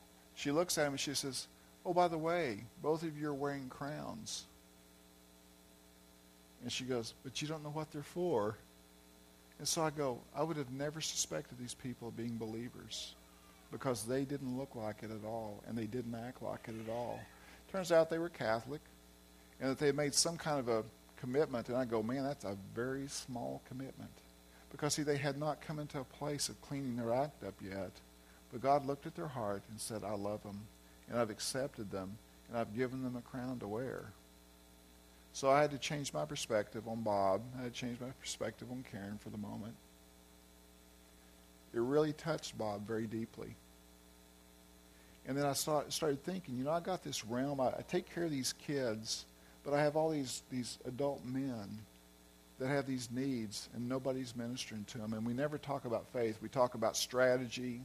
[0.41, 1.47] she looks at him and she says,
[1.85, 4.45] Oh, by the way, both of you are wearing crowns.
[6.63, 8.57] And she goes, But you don't know what they're for.
[9.59, 13.13] And so I go, I would have never suspected these people of being believers
[13.71, 16.91] because they didn't look like it at all and they didn't act like it at
[16.91, 17.19] all.
[17.71, 18.81] Turns out they were Catholic
[19.59, 20.83] and that they made some kind of a
[21.17, 21.69] commitment.
[21.69, 24.09] And I go, man, that's a very small commitment.
[24.71, 27.91] Because, see, they had not come into a place of cleaning their act up yet.
[28.51, 30.59] But God looked at their heart and said, I love them,
[31.09, 32.17] and I've accepted them,
[32.49, 34.05] and I've given them a crown to wear.
[35.33, 37.41] So I had to change my perspective on Bob.
[37.57, 39.75] I had to change my perspective on Karen for the moment.
[41.73, 43.55] It really touched Bob very deeply.
[45.25, 47.61] And then I started thinking, you know, I got this realm.
[47.61, 49.25] I, I take care of these kids,
[49.63, 51.79] but I have all these, these adult men
[52.59, 55.13] that have these needs, and nobody's ministering to them.
[55.13, 56.37] And we never talk about faith.
[56.41, 57.81] We talk about strategy,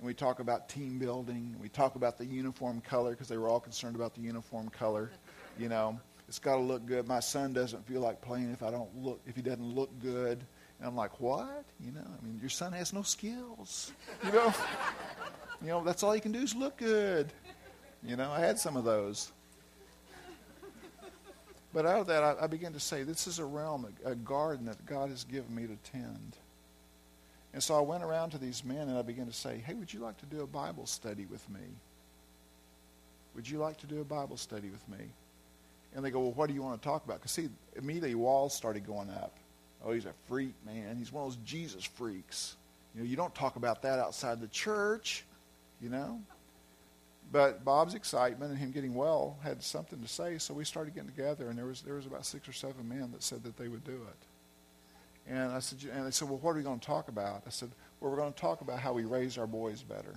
[0.00, 1.54] and we talk about team building.
[1.60, 5.10] We talk about the uniform color because they were all concerned about the uniform color.
[5.58, 7.06] You know, it's got to look good.
[7.06, 10.38] My son doesn't feel like playing if I don't look if he doesn't look good.
[10.78, 11.66] And I'm like, what?
[11.84, 13.92] You know, I mean, your son has no skills.
[14.24, 14.54] You know,
[15.60, 17.30] you know, that's all he can do is look good.
[18.02, 19.30] You know, I had some of those.
[21.74, 24.14] But out of that, I, I began to say, this is a realm, a, a
[24.14, 26.36] garden that God has given me to tend.
[27.52, 29.92] And so I went around to these men and I began to say, hey, would
[29.92, 31.60] you like to do a Bible study with me?
[33.34, 35.04] Would you like to do a Bible study with me?
[35.94, 37.18] And they go, well, what do you want to talk about?
[37.18, 39.34] Because, see, immediately walls started going up.
[39.84, 40.96] Oh, he's a freak, man.
[40.96, 42.56] He's one of those Jesus freaks.
[42.94, 45.24] You know, you don't talk about that outside the church,
[45.80, 46.20] you know.
[47.32, 51.10] But Bob's excitement and him getting well had something to say, so we started getting
[51.10, 53.68] together, and there was there was about six or seven men that said that they
[53.68, 54.26] would do it.
[55.28, 57.42] And I said, and they said, well, what are we going to talk about?
[57.46, 60.16] I said, well, we're going to talk about how we raise our boys better.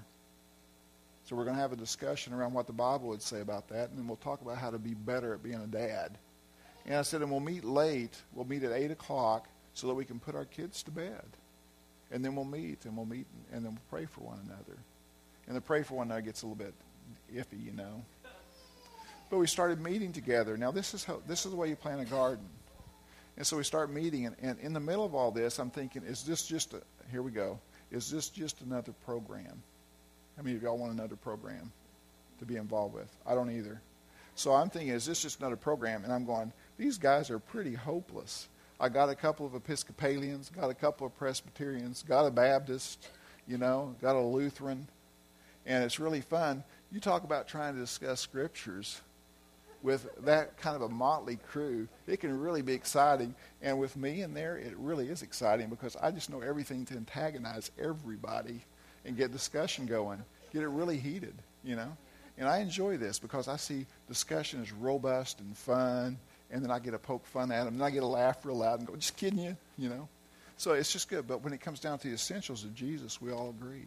[1.26, 3.89] So we're going to have a discussion around what the Bible would say about that,
[3.89, 6.18] and then we'll talk about how to be better at being a dad.
[6.86, 8.22] And I said, and we'll meet late.
[8.34, 11.24] We'll meet at 8 o'clock so that we can put our kids to bed.
[12.12, 14.78] And then we'll meet, and we'll meet, and then we'll pray for one another.
[15.47, 16.74] And the pray for one another gets a little bit
[17.34, 18.04] iffy, you know.
[19.30, 20.58] But we started meeting together.
[20.58, 22.45] Now, this is, how, this is the way you plant a garden.
[23.38, 26.04] And so we start meeting, and, and in the middle of all this, I'm thinking,
[26.04, 26.82] is this just a,
[27.12, 27.60] here we go,
[27.92, 29.62] is this just another program?
[30.38, 31.72] How many of y'all want another program
[32.40, 33.10] to be involved with?
[33.26, 33.82] I don't either.
[34.36, 36.04] So I'm thinking, is this just another program?
[36.04, 38.48] And I'm going, these guys are pretty hopeless.
[38.80, 43.08] I got a couple of Episcopalians, got a couple of Presbyterians, got a Baptist,
[43.48, 44.88] you know, got a Lutheran,
[45.66, 46.64] and it's really fun.
[46.92, 49.02] You talk about trying to discuss scriptures
[49.84, 53.36] with that kind of a motley crew, it can really be exciting.
[53.62, 56.96] And with me in there, it really is exciting because I just know everything to
[56.96, 58.62] antagonize everybody
[59.06, 60.24] and get discussion going,
[60.54, 61.96] get it really heated, you know.
[62.38, 66.18] And I enjoy this because I see discussion is robust and fun,
[66.50, 68.58] and then I get to poke fun at them, and I get to laugh real
[68.58, 70.08] loud and go, just kidding you, you know.
[70.56, 71.28] So it's just good.
[71.28, 73.86] But when it comes down to the essentials of Jesus, we all agree.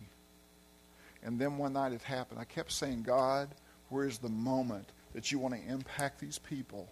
[1.22, 2.38] And then one night it happened.
[2.38, 3.48] I kept saying, God,
[3.88, 6.86] where's the moment that you want to impact these people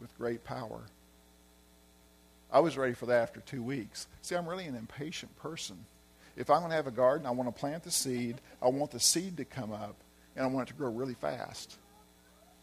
[0.00, 0.80] with great power?
[2.52, 4.08] I was ready for that after two weeks.
[4.22, 5.76] See, I'm really an impatient person.
[6.36, 8.40] If I'm going to have a garden, I want to plant the seed.
[8.60, 9.94] I want the seed to come up,
[10.34, 11.76] and I want it to grow really fast.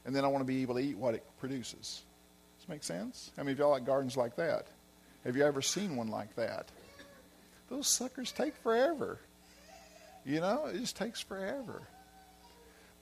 [0.06, 2.04] And then I want to be able to eat what it produces.
[2.58, 3.32] Does this make sense?
[3.38, 4.68] How many of y'all like gardens like that?
[5.24, 6.68] Have you ever seen one like that?
[7.70, 9.20] Those suckers take forever.
[10.26, 11.82] You know, it just takes forever.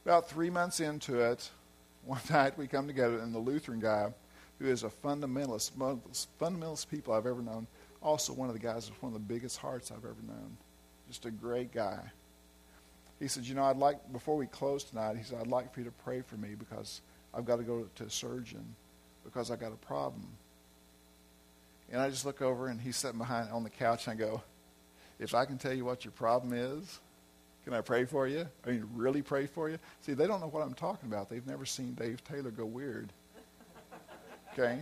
[0.05, 1.49] About three months into it,
[2.05, 4.13] one night we come together, and the Lutheran guy,
[4.59, 7.67] who is a fundamentalist, one of the fundamentalist people I've ever known,
[8.01, 10.57] also one of the guys with one of the biggest hearts I've ever known.
[11.07, 11.99] Just a great guy.
[13.19, 15.79] He said, You know, I'd like, before we close tonight, he said, I'd like for
[15.79, 17.01] you to pray for me because
[17.33, 18.75] I've got to go to a surgeon
[19.23, 20.27] because I got a problem.
[21.91, 24.41] And I just look over, and he's sitting behind on the couch, and I go,
[25.19, 26.99] If I can tell you what your problem is,
[27.63, 28.45] can I pray for you?
[28.65, 29.77] I mean, really pray for you?
[30.01, 31.29] See, they don't know what I'm talking about.
[31.29, 33.13] They've never seen Dave Taylor go weird.
[34.51, 34.79] Okay?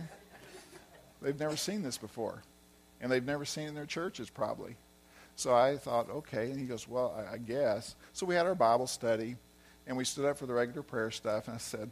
[1.20, 2.42] They've never seen this before.
[3.00, 4.76] And they've never seen it in their churches, probably.
[5.36, 6.50] So I thought, okay.
[6.50, 7.94] And he goes, well, I, I guess.
[8.12, 9.36] So we had our Bible study,
[9.86, 11.90] and we stood up for the regular prayer stuff, and I said,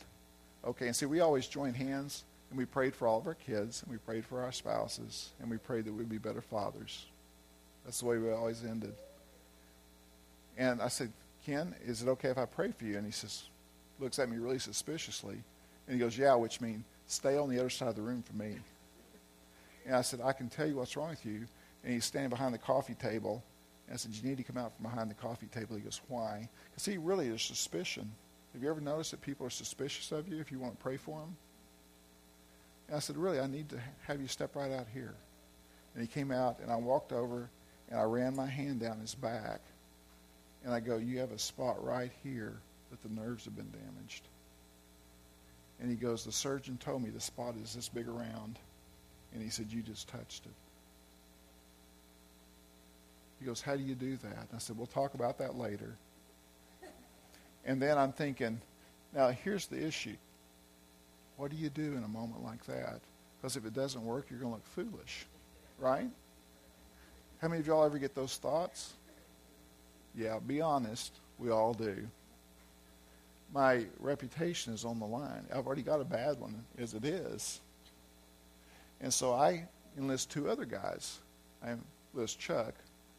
[0.65, 0.87] okay.
[0.87, 3.93] And see, we always joined hands, and we prayed for all of our kids, and
[3.93, 7.07] we prayed for our spouses, and we prayed that we'd be better fathers.
[7.85, 8.95] That's the way we always ended.
[10.57, 11.13] And I said,
[11.45, 12.97] Ken, is it okay if I pray for you?
[12.97, 13.45] And he says,
[13.99, 15.43] looks at me really suspiciously.
[15.87, 18.39] And he goes, yeah, which means stay on the other side of the room from
[18.39, 18.57] me.
[19.87, 21.47] And I said, I can tell you what's wrong with you.
[21.83, 23.43] And he's standing behind the coffee table.
[23.87, 25.77] And I said, you need to come out from behind the coffee table.
[25.77, 26.49] He goes, why?
[26.71, 28.11] Because he really is suspicion.
[28.53, 30.97] Have you ever noticed that people are suspicious of you if you want to pray
[30.97, 31.37] for them?
[32.89, 35.15] And I said, really, I need to have you step right out here.
[35.95, 37.49] And he came out, and I walked over,
[37.89, 39.61] and I ran my hand down his back.
[40.65, 42.57] And I go, You have a spot right here
[42.91, 44.23] that the nerves have been damaged.
[45.81, 48.59] And he goes, The surgeon told me the spot is this big around.
[49.33, 50.53] And he said, You just touched it.
[53.41, 54.37] He goes, How do you do that?
[54.37, 55.97] And I said, We'll talk about that later.
[57.65, 58.61] And then I'm thinking,
[59.15, 60.17] Now here's the issue.
[61.37, 63.01] What do you do in a moment like that?
[63.41, 65.25] Because if it doesn't work, you're going to look foolish.
[65.79, 66.11] Right?
[67.41, 68.93] How many of y'all ever get those thoughts?
[70.17, 71.13] Yeah, be honest.
[71.39, 72.07] We all do.
[73.53, 75.47] My reputation is on the line.
[75.53, 77.61] I've already got a bad one as it is.
[79.01, 79.67] And so I
[79.99, 81.19] enlist two other guys.
[81.63, 81.75] I
[82.15, 82.75] enlist Chuck,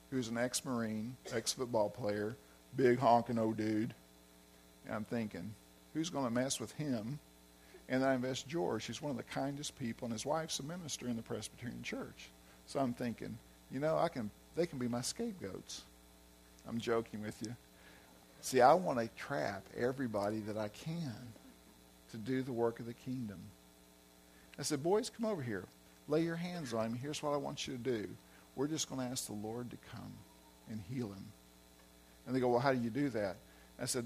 [0.09, 2.37] who's an ex Marine, ex football player,
[2.75, 3.93] big honking old dude.
[4.85, 5.53] And I'm thinking,
[5.93, 7.19] who's going to mess with him?
[7.89, 8.85] And then I invest George.
[8.85, 12.29] He's one of the kindest people, and his wife's a minister in the Presbyterian Church.
[12.67, 13.37] So I'm thinking,
[13.69, 15.83] you know, I can they can be my scapegoats.
[16.67, 17.55] I'm joking with you.
[18.41, 21.13] See, I want to trap everybody that I can
[22.11, 23.39] to do the work of the kingdom.
[24.59, 25.65] I said, boys, come over here.
[26.07, 26.95] Lay your hands on him.
[26.95, 28.07] Here's what I want you to do.
[28.55, 30.11] We're just going to ask the Lord to come
[30.69, 31.25] and heal him.
[32.25, 33.37] And they go, well, how do you do that?
[33.79, 34.05] I said,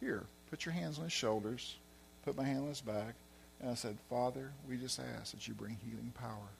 [0.00, 1.76] here, put your hands on his shoulders.
[2.24, 3.14] Put my hand on his back.
[3.60, 6.50] And I said, Father, we just ask that you bring healing power.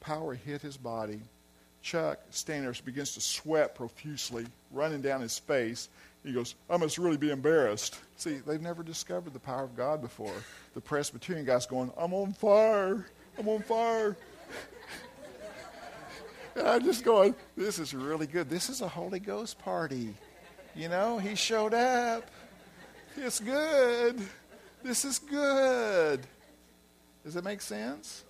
[0.00, 1.20] Power hit his body
[1.82, 5.88] Chuck standing there begins to sweat profusely, running down his face.
[6.24, 7.98] He goes, I must really be embarrassed.
[8.16, 10.34] See, they've never discovered the power of God before.
[10.74, 13.06] The Presbyterian guy's going, I'm on fire.
[13.38, 14.16] I'm on fire.
[16.56, 18.50] and I'm just going, this is really good.
[18.50, 20.14] This is a Holy Ghost party.
[20.74, 22.30] You know, he showed up.
[23.16, 24.20] It's good.
[24.82, 26.20] This is good.
[27.24, 28.24] Does it make sense?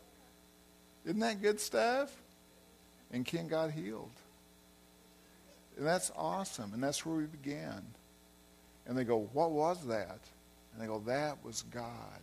[1.05, 2.11] Isn't that good stuff?
[3.13, 4.11] And Ken got healed.
[5.77, 6.75] And that's awesome.
[6.75, 7.83] And that's where we began.
[8.87, 10.19] And they go, What was that?
[10.73, 12.21] And they go, That was God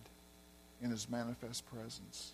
[0.81, 2.33] in his manifest presence.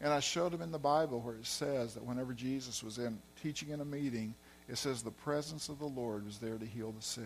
[0.00, 3.18] And I showed them in the Bible where it says that whenever Jesus was in
[3.42, 4.34] teaching in a meeting
[4.68, 7.24] It says the presence of the Lord was there to heal the sick.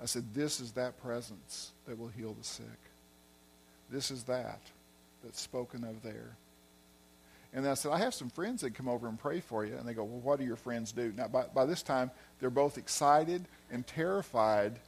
[0.00, 2.66] I said, This is that presence that will heal the sick.
[3.90, 4.60] This is that
[5.22, 6.36] that's spoken of there.
[7.54, 9.76] And I said, I have some friends that come over and pray for you.
[9.76, 11.12] And they go, Well, what do your friends do?
[11.16, 14.80] Now, by, by this time, they're both excited and terrified.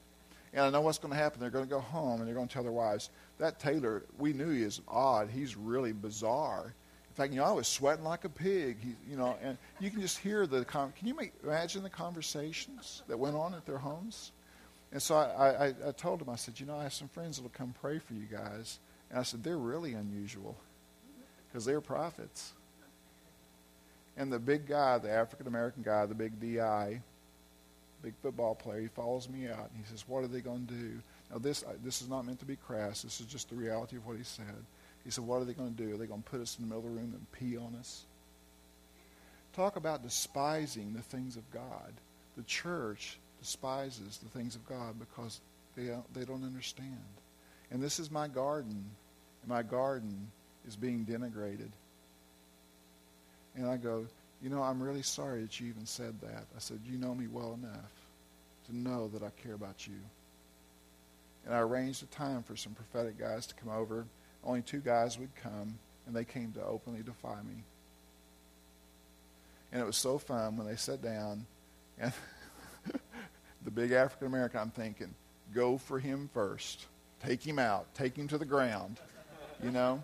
[0.52, 1.40] And I know what's going to happen.
[1.40, 4.32] They're going to go home and they're going to tell their wives, That Taylor, we
[4.32, 5.30] knew he is odd.
[5.30, 6.74] He's really bizarre.
[7.08, 8.78] In fact, you know, I was sweating like a pig.
[8.82, 10.64] He, you know, and you can just hear the.
[10.64, 14.32] Con- Can you imagine the conversations that went on at their homes?
[14.90, 17.36] And so I, I, I told him, I said, You know, I have some friends
[17.36, 18.80] that will come pray for you guys.
[19.08, 20.56] And I said, They're really unusual
[21.56, 22.52] because they're prophets.
[24.18, 27.00] And the big guy, the African American guy, the big DI,
[28.02, 30.74] big football player, he follows me out and he says, What are they going to
[30.74, 30.92] do?
[31.30, 33.00] Now, this, uh, this is not meant to be crass.
[33.00, 34.44] This is just the reality of what he said.
[35.02, 35.94] He said, What are they going to do?
[35.94, 37.74] Are they going to put us in the middle of the room and pee on
[37.80, 38.04] us?
[39.54, 41.94] Talk about despising the things of God.
[42.36, 45.40] The church despises the things of God because
[45.74, 47.00] they don't, they don't understand.
[47.70, 48.84] And this is my garden,
[49.40, 50.30] and my garden
[50.66, 51.70] is being denigrated.
[53.54, 54.06] And I go,
[54.42, 56.44] you know, I'm really sorry that you even said that.
[56.54, 57.92] I said, you know me well enough
[58.66, 59.94] to know that I care about you.
[61.44, 64.04] And I arranged a time for some prophetic guys to come over.
[64.44, 67.62] Only two guys would come, and they came to openly defy me.
[69.72, 71.46] And it was so fun when they sat down,
[71.98, 72.12] and
[73.64, 75.14] the big African American, I'm thinking,
[75.54, 76.86] go for him first.
[77.24, 77.92] Take him out.
[77.94, 78.98] Take him to the ground.
[79.62, 80.02] You know?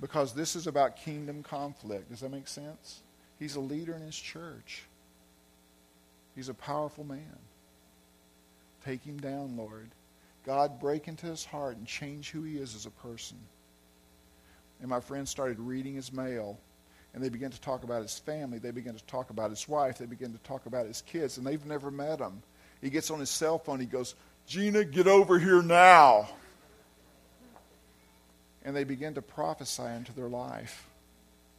[0.00, 2.10] Because this is about kingdom conflict.
[2.10, 3.00] Does that make sense?
[3.38, 4.82] He's a leader in his church.
[6.34, 7.38] He's a powerful man.
[8.84, 9.90] Take him down, Lord.
[10.44, 13.38] God, break into his heart and change who he is as a person.
[14.80, 16.58] And my friends started reading his mail,
[17.14, 18.58] and they began to talk about his family.
[18.58, 19.98] They began to talk about his wife.
[19.98, 22.42] They began to talk about his kids, and they've never met him.
[22.82, 23.80] He gets on his cell phone.
[23.80, 24.14] He goes,
[24.46, 26.28] Gina, get over here now.
[28.64, 30.86] And they begin to prophesy into their life.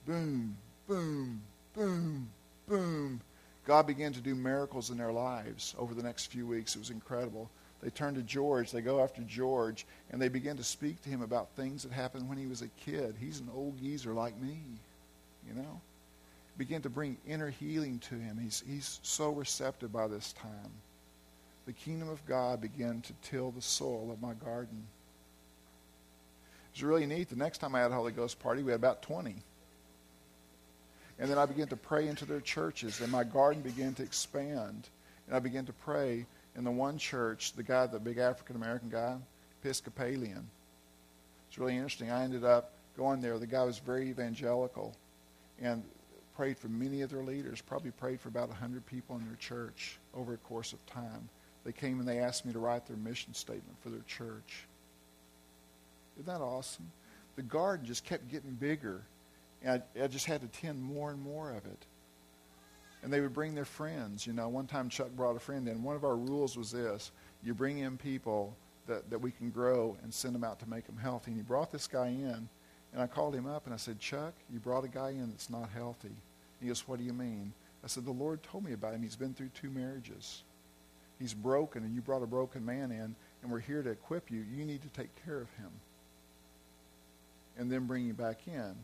[0.05, 1.41] Boom, boom,
[1.73, 2.29] boom,
[2.67, 3.21] boom.
[3.65, 6.75] God began to do miracles in their lives over the next few weeks.
[6.75, 7.49] It was incredible.
[7.81, 8.71] They turn to George.
[8.71, 12.27] They go after George, and they begin to speak to him about things that happened
[12.27, 13.15] when he was a kid.
[13.19, 14.59] He's an old geezer like me,
[15.47, 15.81] you know.
[16.57, 18.37] Begin to bring inner healing to him.
[18.41, 20.71] He's, he's so receptive by this time
[21.65, 24.85] the kingdom of God began to till the soil of my garden.
[26.75, 27.29] It was really neat.
[27.29, 29.33] The next time I had a Holy Ghost party, we had about 20.
[31.17, 34.89] And then I began to pray into their churches, and my garden began to expand.
[35.27, 36.25] And I began to pray
[36.57, 39.15] in the one church, the guy, the big African American guy,
[39.61, 40.49] Episcopalian.
[41.47, 42.11] It's really interesting.
[42.11, 43.39] I ended up going there.
[43.39, 44.93] The guy was very evangelical
[45.61, 45.81] and
[46.35, 49.97] prayed for many of their leaders, probably prayed for about 100 people in their church
[50.13, 51.29] over a course of time.
[51.63, 54.67] They came and they asked me to write their mission statement for their church.
[56.15, 56.91] Isn't that awesome?
[57.35, 59.01] The garden just kept getting bigger.
[59.63, 61.85] And I, I just had to tend more and more of it.
[63.03, 64.25] And they would bring their friends.
[64.25, 65.83] You know, one time Chuck brought a friend in.
[65.83, 67.11] One of our rules was this
[67.43, 68.55] you bring in people
[68.87, 71.31] that, that we can grow and send them out to make them healthy.
[71.31, 72.49] And he brought this guy in.
[72.93, 75.49] And I called him up and I said, Chuck, you brought a guy in that's
[75.49, 76.15] not healthy.
[76.61, 77.53] He goes, What do you mean?
[77.83, 79.03] I said, The Lord told me about him.
[79.03, 80.43] He's been through two marriages
[81.19, 84.43] he's broken and you brought a broken man in and we're here to equip you,
[84.55, 85.69] you need to take care of him.
[87.57, 88.75] And then bring him back in.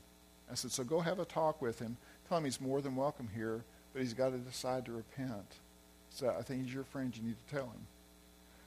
[0.49, 1.97] I said, so go have a talk with him.
[2.27, 3.63] Tell him he's more than welcome here,
[3.93, 5.59] but he's got to decide to repent.
[6.09, 7.15] So I think he's your friend.
[7.15, 7.87] You need to tell him.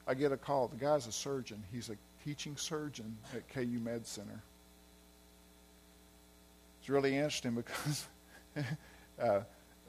[0.07, 0.69] I get a call.
[0.69, 1.63] The guy's a surgeon.
[1.73, 4.43] He's a teaching surgeon at KU Med Center.
[6.81, 8.07] It's really interesting because
[9.23, 9.41] uh,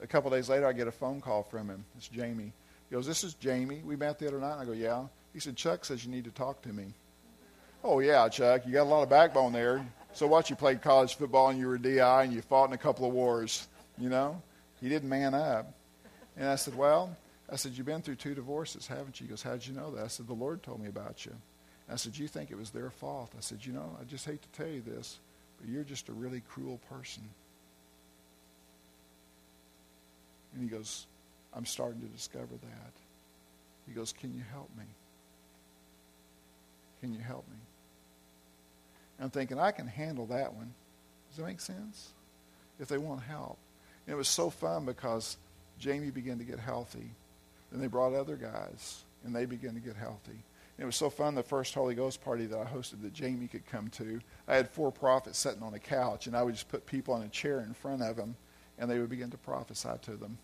[0.01, 1.84] a couple days later I get a phone call from him.
[1.97, 2.53] It's Jamie.
[2.89, 3.82] He goes, This is Jamie.
[3.86, 4.53] We met the other night.
[4.53, 5.05] And I go, Yeah.
[5.34, 6.93] He said, Chuck says you need to talk to me.
[7.84, 8.66] Oh, yeah, Chuck.
[8.66, 9.86] You got a lot of backbone there.
[10.16, 10.49] So what?
[10.49, 13.05] You played college football and you were a DI and you fought in a couple
[13.05, 13.68] of wars.
[13.97, 14.41] You know?
[14.80, 15.74] He didn't man up.
[16.38, 17.16] And I said, Well,
[17.51, 19.26] I said, You've been through two divorces, haven't you?
[19.28, 20.05] He goes, How'd you know that?
[20.05, 21.32] I said, The Lord told me about you.
[21.32, 23.32] And I said, You think it was their fault?
[23.38, 25.20] I said, You know, I just hate to tell you this,
[25.59, 27.24] but you're just a really cruel person.
[30.53, 31.07] And he goes,
[31.53, 32.93] I'm starting to discover that.
[33.86, 34.86] He goes, Can you help me?
[37.01, 37.57] Can you help me?
[39.20, 40.74] I'm thinking, I can handle that one.
[41.30, 42.09] Does that make sense?
[42.80, 43.57] If they want help.
[44.05, 45.38] And it was so fun because
[45.80, 47.11] Jamie began to get healthy.
[47.72, 50.32] Then they brought other guys, and they began to get healthy.
[50.78, 53.47] And it was so fun the first Holy Ghost party that I hosted that Jamie
[53.47, 54.20] could come to.
[54.47, 57.24] I had four prophets sitting on a couch, and I would just put people on
[57.24, 58.36] a chair in front of them,
[58.78, 60.38] and they would begin to prophesy to them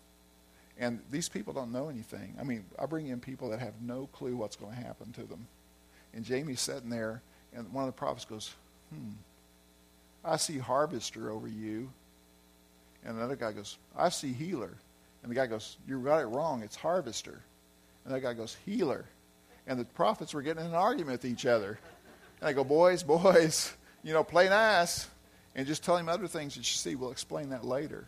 [0.78, 2.34] And these people don't know anything.
[2.40, 5.24] I mean, I bring in people that have no clue what's going to happen to
[5.24, 5.46] them.
[6.14, 7.22] And Jamie's sitting there,
[7.54, 8.54] and one of the prophets goes,
[8.92, 9.12] Hmm,
[10.24, 11.90] I see harvester over you.
[13.04, 14.76] And another guy goes, I see healer.
[15.22, 16.62] And the guy goes, You got it wrong.
[16.62, 17.40] It's harvester.
[18.04, 19.04] And that guy goes, Healer.
[19.66, 21.78] And the prophets were getting in an argument with each other.
[22.40, 23.72] And I go, Boys, boys,
[24.02, 25.08] you know, play nice.
[25.54, 26.94] And just tell him other things that you see.
[26.94, 28.06] We'll explain that later.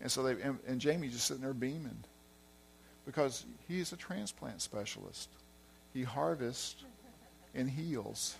[0.00, 2.04] And so they, and, and Jamie's just sitting there beaming
[3.06, 5.28] because he's a transplant specialist.
[5.92, 6.84] He harvests
[7.54, 8.34] and heals.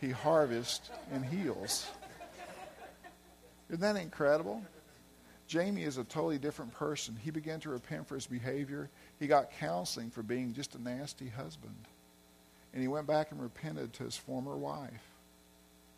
[0.00, 1.86] He harvests and heals.
[3.68, 4.62] Isn't that incredible?
[5.46, 7.16] Jamie is a totally different person.
[7.22, 8.90] He began to repent for his behavior.
[9.18, 11.74] He got counseling for being just a nasty husband.
[12.72, 14.90] And he went back and repented to his former wife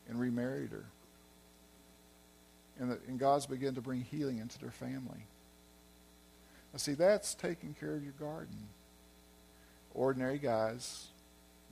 [0.09, 0.84] and remarried her.
[2.78, 5.26] And, the, and God's begun to bring healing into their family.
[6.72, 8.57] Now, see, that's taking care of your garden.
[9.94, 11.09] Ordinary guys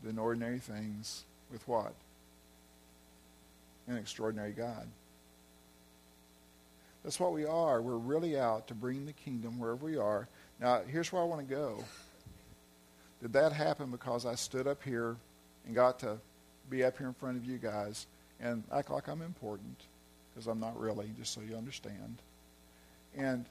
[0.02, 1.94] doing ordinary things with what?
[3.88, 4.86] An extraordinary God.
[7.02, 7.80] That's what we are.
[7.80, 10.28] We're really out to bring the kingdom wherever we are.
[10.60, 11.82] Now, here's where I want to go.
[13.22, 15.16] Did that happen because I stood up here
[15.66, 16.18] and got to
[16.68, 18.06] be up here in front of you guys
[18.40, 19.80] and act like I'm important?
[20.30, 22.18] Because I'm not really, just so you understand.
[23.16, 23.46] And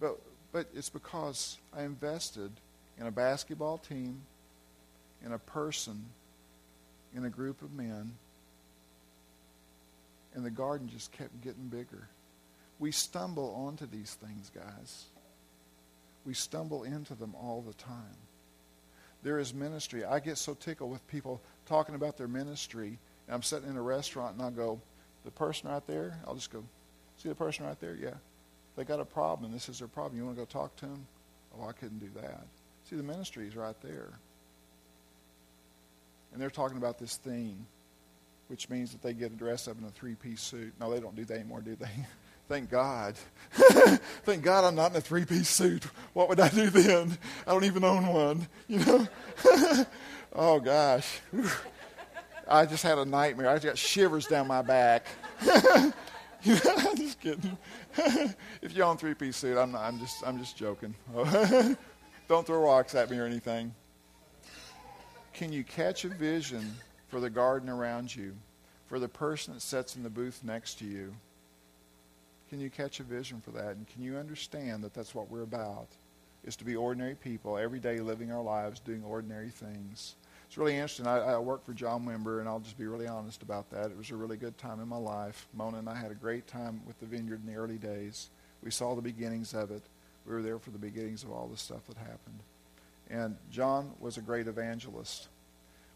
[0.00, 0.18] but
[0.52, 2.50] but it's because I invested
[2.98, 4.22] in a basketball team,
[5.24, 6.06] in a person,
[7.14, 8.12] in a group of men,
[10.34, 12.08] and the garden just kept getting bigger.
[12.78, 15.04] We stumble onto these things, guys.
[16.24, 18.16] We stumble into them all the time.
[19.22, 20.04] There is ministry.
[20.04, 23.82] I get so tickled with people talking about their ministry, and I'm sitting in a
[23.82, 24.80] restaurant and I go,
[25.24, 26.64] the person right there, I'll just go,
[27.18, 27.96] see the person right there?
[28.00, 28.14] Yeah.
[28.76, 30.18] They got a problem, this is their problem.
[30.18, 31.06] You want to go talk to them?
[31.58, 32.46] Oh, I couldn't do that.
[32.88, 34.18] See, the ministry is right there.
[36.32, 37.66] And they're talking about this theme,
[38.50, 40.74] which means that they get dressed up in a three piece suit.
[40.80, 41.86] No, they don't do that anymore, do they?
[42.48, 43.14] Thank God.
[43.52, 45.84] Thank God I'm not in a three piece suit.
[46.14, 47.16] What would I do then?
[47.46, 49.06] I don't even own one, you know?
[50.32, 51.20] oh, gosh.
[52.48, 53.48] I just had a nightmare.
[53.48, 55.06] I just got shivers down my back.
[55.48, 55.94] I'm
[56.96, 57.56] just kidding.
[58.62, 60.92] if you own three piece suit, I'm, not, I'm, just, I'm just joking.
[62.28, 63.72] don't throw rocks at me or anything.
[65.34, 66.74] Can you catch a vision
[67.10, 68.34] for the garden around you,
[68.86, 71.14] for the person that sits in the booth next to you?
[72.48, 73.76] Can you catch a vision for that?
[73.76, 75.88] And can you understand that that's what we're about?
[76.44, 80.14] Is to be ordinary people, every day living our lives, doing ordinary things.
[80.46, 81.06] It's really interesting.
[81.06, 83.90] I, I worked for John Wimber, and I'll just be really honest about that.
[83.90, 85.46] It was a really good time in my life.
[85.54, 88.30] Mona and I had a great time with the vineyard in the early days.
[88.62, 89.82] We saw the beginnings of it.
[90.26, 92.40] We were there for the beginnings of all the stuff that happened.
[93.08, 95.28] And John was a great evangelist.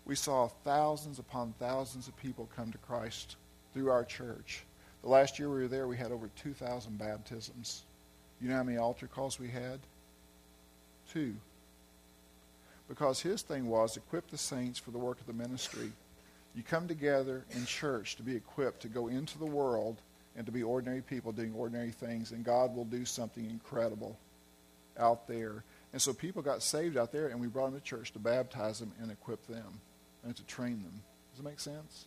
[0.06, 3.36] We saw thousands upon thousands of people come to Christ
[3.72, 4.64] through our church.
[5.02, 7.84] The last year we were there, we had over 2,000 baptisms.
[8.40, 9.80] You know how many altar calls we had?
[11.12, 11.34] Two.
[12.88, 15.90] Because his thing was equip the saints for the work of the ministry.
[16.54, 19.96] You come together in church to be equipped to go into the world
[20.36, 24.18] and to be ordinary people doing ordinary things, and God will do something incredible
[24.98, 25.64] out there.
[25.92, 28.80] And so people got saved out there, and we brought them to church to baptize
[28.80, 29.80] them and equip them
[30.24, 31.02] and to train them.
[31.32, 32.06] Does it make sense?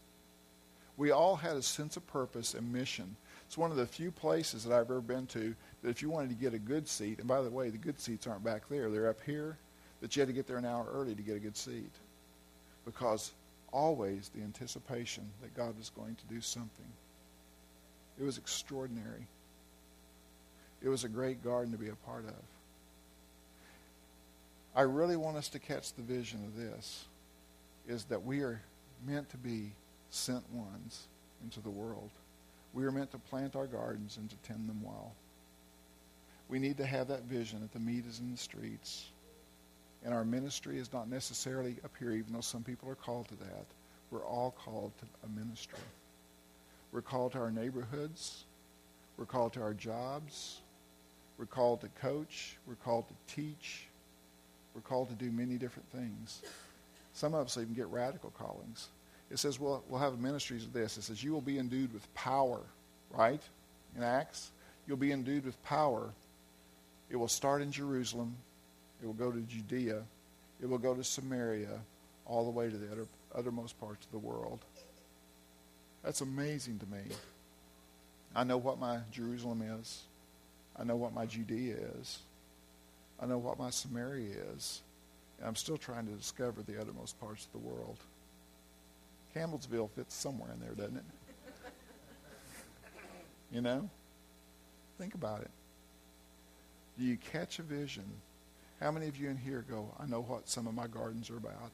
[0.98, 3.16] we all had a sense of purpose and mission.
[3.46, 6.30] It's one of the few places that I've ever been to that if you wanted
[6.30, 8.90] to get a good seat, and by the way, the good seats aren't back there,
[8.90, 9.58] they're up here,
[10.02, 11.92] that you had to get there an hour early to get a good seat.
[12.84, 13.32] Because
[13.72, 16.86] always the anticipation that God was going to do something.
[18.20, 19.28] It was extraordinary.
[20.82, 22.34] It was a great garden to be a part of.
[24.76, 27.06] I really want us to catch the vision of this
[27.88, 28.62] is that we are
[29.06, 29.72] meant to be
[30.10, 31.08] sent ones
[31.44, 32.10] into the world.
[32.74, 35.14] We are meant to plant our gardens and to tend them well.
[36.50, 39.06] We need to have that vision that the meat is in the streets.
[40.06, 43.36] And our ministry is not necessarily up here, even though some people are called to
[43.36, 43.66] that.
[44.12, 45.80] We're all called to a ministry.
[46.92, 48.46] We're called to our neighborhoods.
[49.18, 50.62] We're called to our jobs.
[51.38, 52.58] We're called to coach.
[52.68, 53.88] We're called to teach.
[54.74, 56.42] We're called to do many different things.
[57.18, 58.90] Some of us even get radical callings
[59.30, 60.98] it says we'll, we'll have ministries of this.
[60.98, 62.62] It says you will be endued with power,
[63.12, 63.42] right?
[63.96, 64.52] In Acts,
[64.88, 66.14] you'll be endued with power.
[67.10, 68.36] It will start in Jerusalem.
[69.02, 70.04] It will go to Judea.
[70.62, 71.80] It will go to Samaria,
[72.26, 73.08] all the way to the other,
[73.38, 74.60] othermost parts of the world.
[76.04, 77.02] That's amazing to me.
[78.36, 80.04] I know what my Jerusalem is.
[80.76, 82.20] I know what my Judea is.
[83.20, 84.82] I know what my Samaria is.
[85.44, 87.98] I'm still trying to discover the uttermost parts of the world.
[89.36, 91.04] Campbellsville fits somewhere in there, doesn't it?
[93.52, 93.90] you know?
[94.98, 95.52] Think about it.
[96.98, 98.06] Do you catch a vision?
[98.80, 101.38] How many of you in here go, I know what some of my gardens are
[101.38, 101.72] about?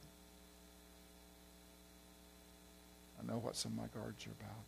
[3.18, 4.62] I know what some of my gardens are about.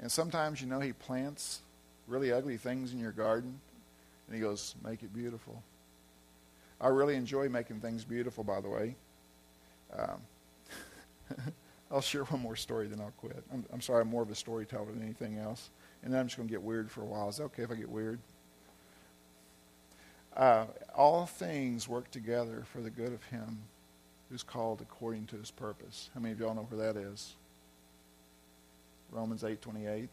[0.00, 1.60] And sometimes, you know, he plants
[2.08, 3.60] really ugly things in your garden,
[4.26, 5.62] and he goes, make it beautiful.
[6.80, 8.96] I really enjoy making things beautiful, by the way.
[9.96, 10.20] Um,
[11.90, 13.42] I'll share one more story, then I'll quit.
[13.52, 15.70] I'm, I'm, sorry, I'm more of a storyteller than anything else.
[16.02, 17.28] And then I'm just going to get weird for a while.
[17.28, 18.20] Is that okay if I get weird?
[20.36, 23.58] Uh, all things work together for the good of him
[24.30, 26.08] who's called according to his purpose.
[26.14, 27.34] How many of y'all know where that is?
[29.10, 30.08] Romans 8:28.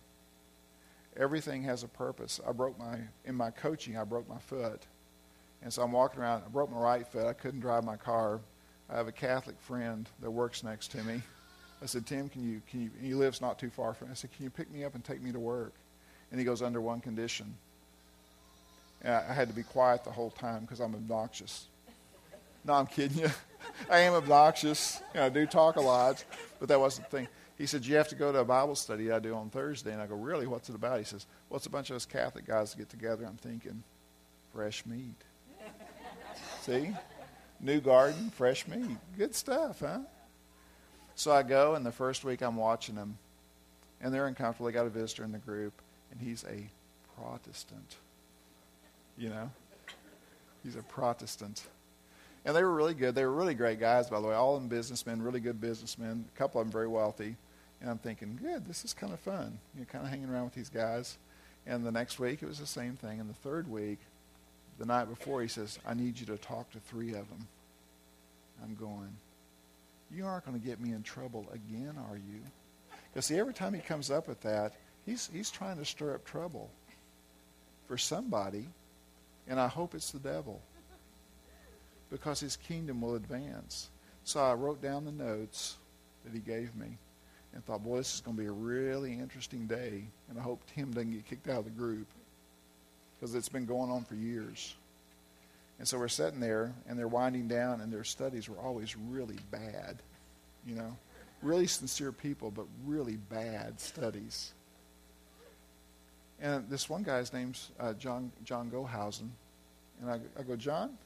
[1.16, 2.40] Everything has a purpose.
[2.46, 4.88] I broke my in my coaching, I broke my foot.
[5.64, 7.26] And so I'm walking around, I broke my right foot.
[7.26, 8.40] I couldn't drive my car.
[8.90, 11.22] I have a Catholic friend that works next to me.
[11.82, 14.12] I said, Tim, can you, can you, he lives not too far from me.
[14.14, 15.74] I said, can you pick me up and take me to work?
[16.32, 17.54] And he goes, under one condition.
[19.02, 21.66] And I had to be quiet the whole time because I'm obnoxious.
[22.66, 23.30] No, I'm kidding you.
[23.90, 25.02] I am obnoxious.
[25.14, 26.24] You know, I do talk a lot,
[26.60, 27.28] but that wasn't the thing.
[27.58, 29.94] He said, You have to go to a Bible study I do on Thursday.
[29.94, 30.48] And I go, Really?
[30.48, 30.98] What's it about?
[30.98, 33.26] He says, Well, it's a bunch of us Catholic guys get together.
[33.26, 33.84] I'm thinking,
[34.54, 35.16] fresh meat.
[36.68, 36.92] See?
[37.62, 38.98] New garden, fresh meat.
[39.18, 40.00] Good stuff, huh?
[41.16, 43.18] So I go, and the first week I'm watching them,
[44.02, 44.66] and they're uncomfortable.
[44.66, 46.68] They got a visitor in the group, and he's a
[47.16, 47.96] Protestant.
[49.18, 49.50] You know?
[50.62, 51.64] He's a Protestant.
[52.44, 53.16] And they were really good.
[53.16, 54.36] They were really great guys, by the way.
[54.36, 56.26] All of them businessmen, really good businessmen.
[56.36, 57.38] A couple of them very wealthy.
[57.80, 59.58] And I'm thinking, good, this is kind of fun.
[59.74, 61.18] You know, kind of hanging around with these guys.
[61.66, 63.22] And the next week, it was the same thing.
[63.22, 64.00] And the third week,
[64.78, 67.48] the night before, he says, I need you to talk to three of them.
[68.64, 69.16] I'm going,
[70.12, 72.42] you aren't going to get me in trouble again, are you?
[73.12, 74.74] Because see, every time he comes up with that,
[75.06, 76.70] he's, he's trying to stir up trouble
[77.88, 78.66] for somebody,
[79.48, 80.62] and I hope it's the devil
[82.10, 83.90] because his kingdom will advance.
[84.24, 85.78] So I wrote down the notes
[86.24, 86.98] that he gave me
[87.54, 90.04] and thought, boy, this is going to be a really interesting day.
[90.30, 92.08] And I hope Tim doesn't get kicked out of the group
[93.20, 94.76] because it's been going on for years.
[95.80, 99.38] And so we're sitting there, and they're winding down, and their studies were always really
[99.52, 100.02] bad.
[100.66, 100.98] You know,
[101.42, 104.54] really sincere people, but really bad studies.
[106.42, 109.30] And this one guy's name's uh, John John Gohausen,
[110.02, 110.98] and I, I go, John,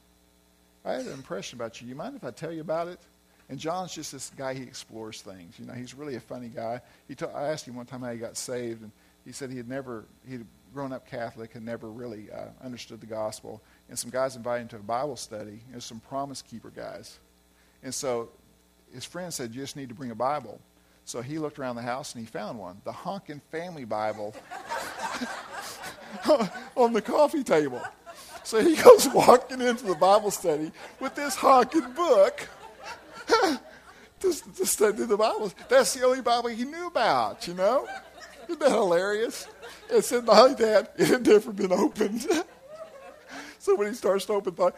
[0.84, 1.88] I had an impression about you.
[1.88, 3.00] You mind if I tell you about it?
[3.50, 4.54] And John's just this guy.
[4.54, 5.60] He explores things.
[5.60, 6.82] You know, he's really a funny guy.
[7.08, 8.92] He t- I asked him one time how he got saved, and
[9.26, 13.08] he said he had never he'd grown up Catholic and never really uh, understood the
[13.08, 13.62] gospel.
[13.90, 15.62] And some guys invited him to a Bible study.
[15.70, 17.20] There's some Promise Keeper guys,
[17.84, 18.30] and so
[18.94, 20.60] his friend said, "You just need to bring a Bible."
[21.06, 24.36] So he looked around the house and he found one, the Honkin Family Bible,
[26.76, 27.82] on the coffee table.
[28.44, 32.48] So he goes walking into the Bible study with this honking book
[34.20, 35.52] to, to study the Bible.
[35.70, 37.88] That's the only Bible he knew about, you know?
[38.48, 39.48] Isn't that hilarious?
[39.92, 42.26] It said only that, it had never been opened.
[43.60, 44.74] so when he starts to open the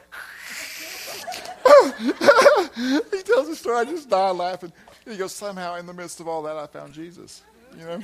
[3.11, 4.73] he tells the story, I just die laughing.
[5.05, 7.43] He goes, somehow in the midst of all that, I found Jesus,
[7.77, 7.99] you know?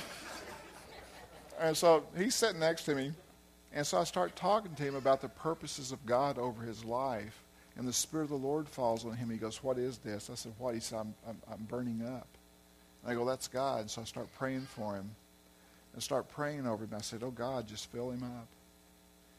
[1.59, 3.11] And so he's sitting next to me.
[3.73, 7.43] And so I start talking to him about the purposes of God over his life.
[7.77, 9.29] And the Spirit of the Lord falls on him.
[9.29, 10.29] He goes, What is this?
[10.29, 10.73] I said, What?
[10.73, 12.27] He said, I'm, I'm, I'm burning up.
[13.03, 13.81] And I go, That's God.
[13.81, 15.11] And so I start praying for him.
[15.93, 16.91] And start praying over him.
[16.95, 18.47] I said, Oh, God, just fill him up.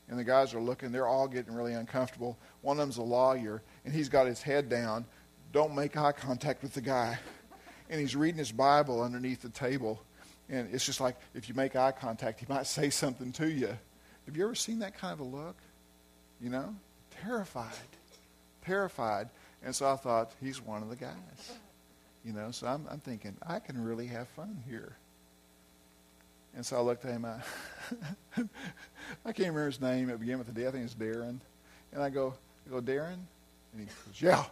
[0.09, 0.91] And the guys are looking.
[0.91, 2.37] They're all getting really uncomfortable.
[2.63, 5.05] One of them's a lawyer, and he's got his head down.
[5.53, 7.19] Don't make eye contact with the guy.
[7.89, 10.03] And he's reading his Bible underneath the table.
[10.49, 13.77] And it's just like if you make eye contact, he might say something to you.
[14.27, 15.57] Have you ever seen that kind of a look?
[16.41, 16.75] You know?
[17.23, 17.73] Terrified.
[18.65, 19.29] Terrified.
[19.63, 21.53] And so I thought, he's one of the guys.
[22.25, 24.97] You know, so I'm, I'm thinking, I can really have fun here.
[26.55, 27.25] And so I looked at him.
[27.25, 27.41] I,
[29.25, 30.11] I can't remember his name.
[30.11, 30.67] It began with a D.
[30.67, 31.41] I think it's Darren.
[31.93, 32.35] And I go,
[32.67, 33.19] I go, Darren?
[33.73, 34.45] And he goes, yeah.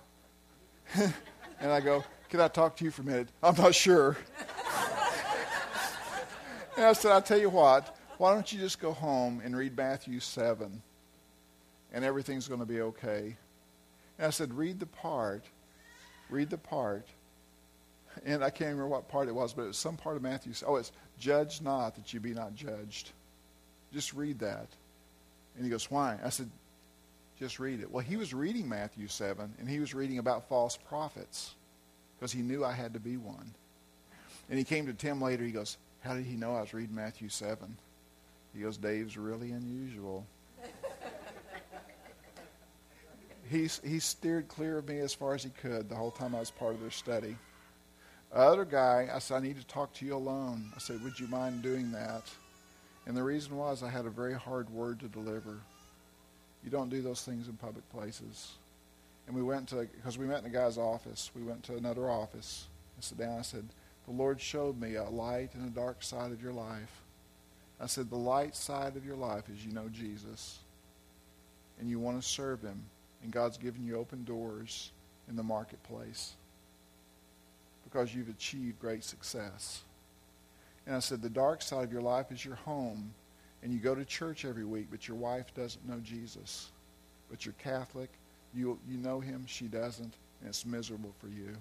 [1.61, 3.29] and I go, can I talk to you for a minute?
[3.43, 4.16] I'm not sure.
[6.77, 9.77] and I said, I'll tell you what why don't you just go home and read
[9.77, 10.83] Matthew 7
[11.93, 13.37] and everything's going to be okay?
[14.19, 15.45] And I said, read the part,
[16.29, 17.07] read the part.
[18.24, 20.53] And I can't remember what part it was, but it was some part of Matthew.
[20.66, 23.11] Oh, it's judge not that you be not judged.
[23.93, 24.66] Just read that.
[25.57, 26.19] And he goes, Why?
[26.24, 26.49] I said,
[27.39, 27.90] Just read it.
[27.90, 31.55] Well, he was reading Matthew 7, and he was reading about false prophets
[32.19, 33.55] because he knew I had to be one.
[34.51, 35.45] And he came to Tim later.
[35.45, 37.77] He goes, How did he know I was reading Matthew 7?
[38.55, 40.27] He goes, Dave's really unusual.
[43.51, 46.40] he, he steered clear of me as far as he could the whole time I
[46.40, 47.36] was part of their study.
[48.33, 50.71] Other guy, I said, I need to talk to you alone.
[50.77, 52.31] I said, Would you mind doing that?
[53.07, 55.59] And the reason was I had a very hard word to deliver.
[56.63, 58.53] You don't do those things in public places.
[59.27, 62.11] And we went to, because we met in a guy's office, we went to another
[62.11, 62.67] office.
[62.99, 63.39] I sat down.
[63.39, 63.67] I said,
[64.07, 67.03] The Lord showed me a light and a dark side of your life.
[67.81, 70.59] I said, The light side of your life is you know Jesus.
[71.81, 72.83] And you want to serve him.
[73.23, 74.91] And God's given you open doors
[75.29, 76.35] in the marketplace
[77.89, 79.82] because you've achieved great success.
[80.86, 83.15] And I said, the dark side of your life is your home,
[83.62, 86.70] and you go to church every week, but your wife doesn't know Jesus.
[87.31, 88.10] But you're Catholic,
[88.55, 91.56] you, you know him, she doesn't, and it's miserable for you.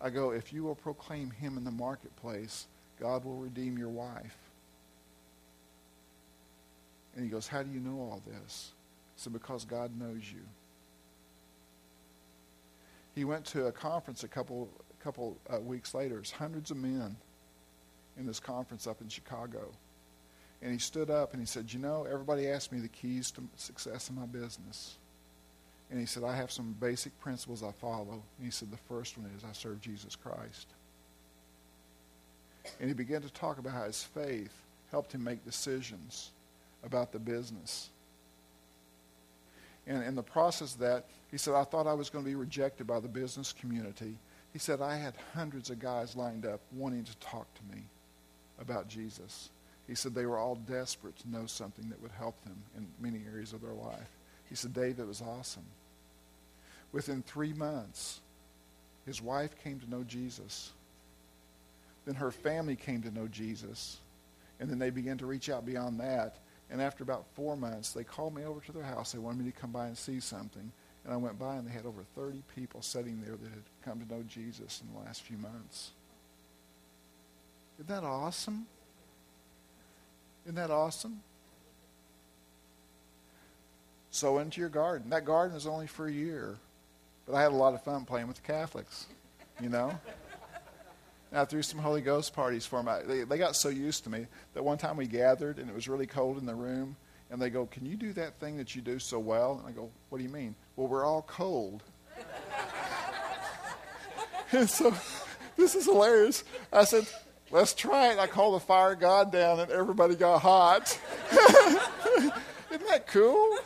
[0.00, 2.66] I go, if you will proclaim him in the marketplace,
[2.98, 4.36] God will redeem your wife.
[7.14, 8.72] And he goes, how do you know all this?
[8.72, 10.40] I said, because God knows you.
[13.14, 14.70] He went to a conference a couple
[15.02, 16.16] couple uh, weeks later.
[16.16, 17.16] There's hundreds of men
[18.18, 19.70] in this conference up in Chicago.
[20.62, 23.42] And he stood up and he said, You know, everybody asked me the keys to
[23.56, 24.96] success in my business.
[25.90, 28.22] And he said, I have some basic principles I follow.
[28.38, 30.68] And he said, The first one is I serve Jesus Christ.
[32.78, 34.52] And he began to talk about how his faith
[34.90, 36.30] helped him make decisions
[36.84, 37.90] about the business.
[39.86, 42.34] And in the process of that, he said, I thought I was going to be
[42.34, 44.16] rejected by the business community.
[44.52, 47.84] He said, I had hundreds of guys lined up wanting to talk to me
[48.60, 49.50] about Jesus.
[49.86, 53.24] He said they were all desperate to know something that would help them in many
[53.32, 54.08] areas of their life.
[54.48, 55.66] He said, Dave, it was awesome.
[56.92, 58.20] Within three months,
[59.06, 60.72] his wife came to know Jesus.
[62.04, 63.98] Then her family came to know Jesus.
[64.58, 66.36] And then they began to reach out beyond that.
[66.70, 69.12] And after about four months, they called me over to their house.
[69.12, 70.70] They wanted me to come by and see something.
[71.04, 74.00] And I went by and they had over 30 people sitting there that had come
[74.00, 75.92] to know Jesus in the last few months.
[77.78, 78.66] Isn't that awesome?
[80.44, 81.20] Isn't that awesome?
[84.10, 85.10] Sow into your garden.
[85.10, 86.58] That garden is only for a year.
[87.26, 89.06] But I had a lot of fun playing with the Catholics,
[89.60, 89.98] you know?
[91.32, 93.06] I threw some Holy Ghost parties for them.
[93.06, 95.88] They, they got so used to me that one time we gathered and it was
[95.88, 96.96] really cold in the room.
[97.30, 99.58] And they go, Can you do that thing that you do so well?
[99.58, 100.54] And I go, What do you mean?
[100.76, 101.82] Well, we're all cold.
[104.52, 104.94] and so
[105.56, 106.44] this is hilarious.
[106.72, 107.06] I said,
[107.50, 108.18] Let's try it.
[108.18, 110.98] I called the fire god down and everybody got hot.
[111.32, 113.58] Isn't that cool?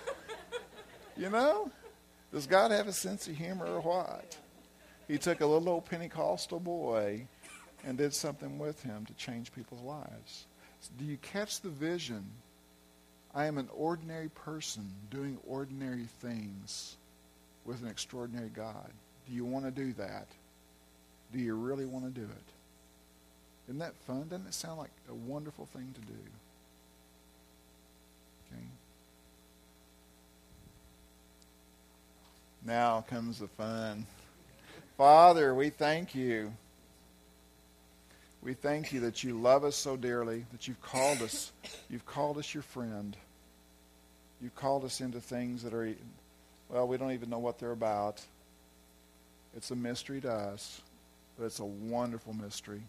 [1.16, 1.70] You know?
[2.32, 4.36] Does God have a sense of humor or what?
[5.06, 7.28] He took a little old Pentecostal boy
[7.84, 10.46] and did something with him to change people's lives.
[10.98, 12.24] Do you catch the vision?
[13.34, 16.96] I am an ordinary person doing ordinary things
[17.64, 18.90] with an extraordinary God.
[19.26, 20.28] Do you want to do that?
[21.32, 22.52] Do you really want to do it?
[23.68, 24.28] Isn't that fun?
[24.28, 26.18] Doesn't it sound like a wonderful thing to do?
[28.52, 28.62] Okay.
[32.64, 34.06] Now comes the fun.
[34.96, 36.52] Father, we thank you.
[38.44, 41.50] We thank you that you love us so dearly, that you've called us,
[41.88, 43.16] you've called us your friend.
[44.42, 45.94] You've called us into things that are,
[46.68, 48.20] well, we don't even know what they're about.
[49.56, 50.82] It's a mystery to us,
[51.38, 52.82] but it's a wonderful mystery.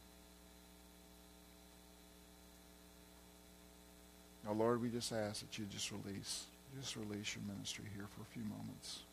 [4.45, 6.43] Now, Lord, we just ask that you just release,
[6.81, 9.04] just release your ministry here for a few moments.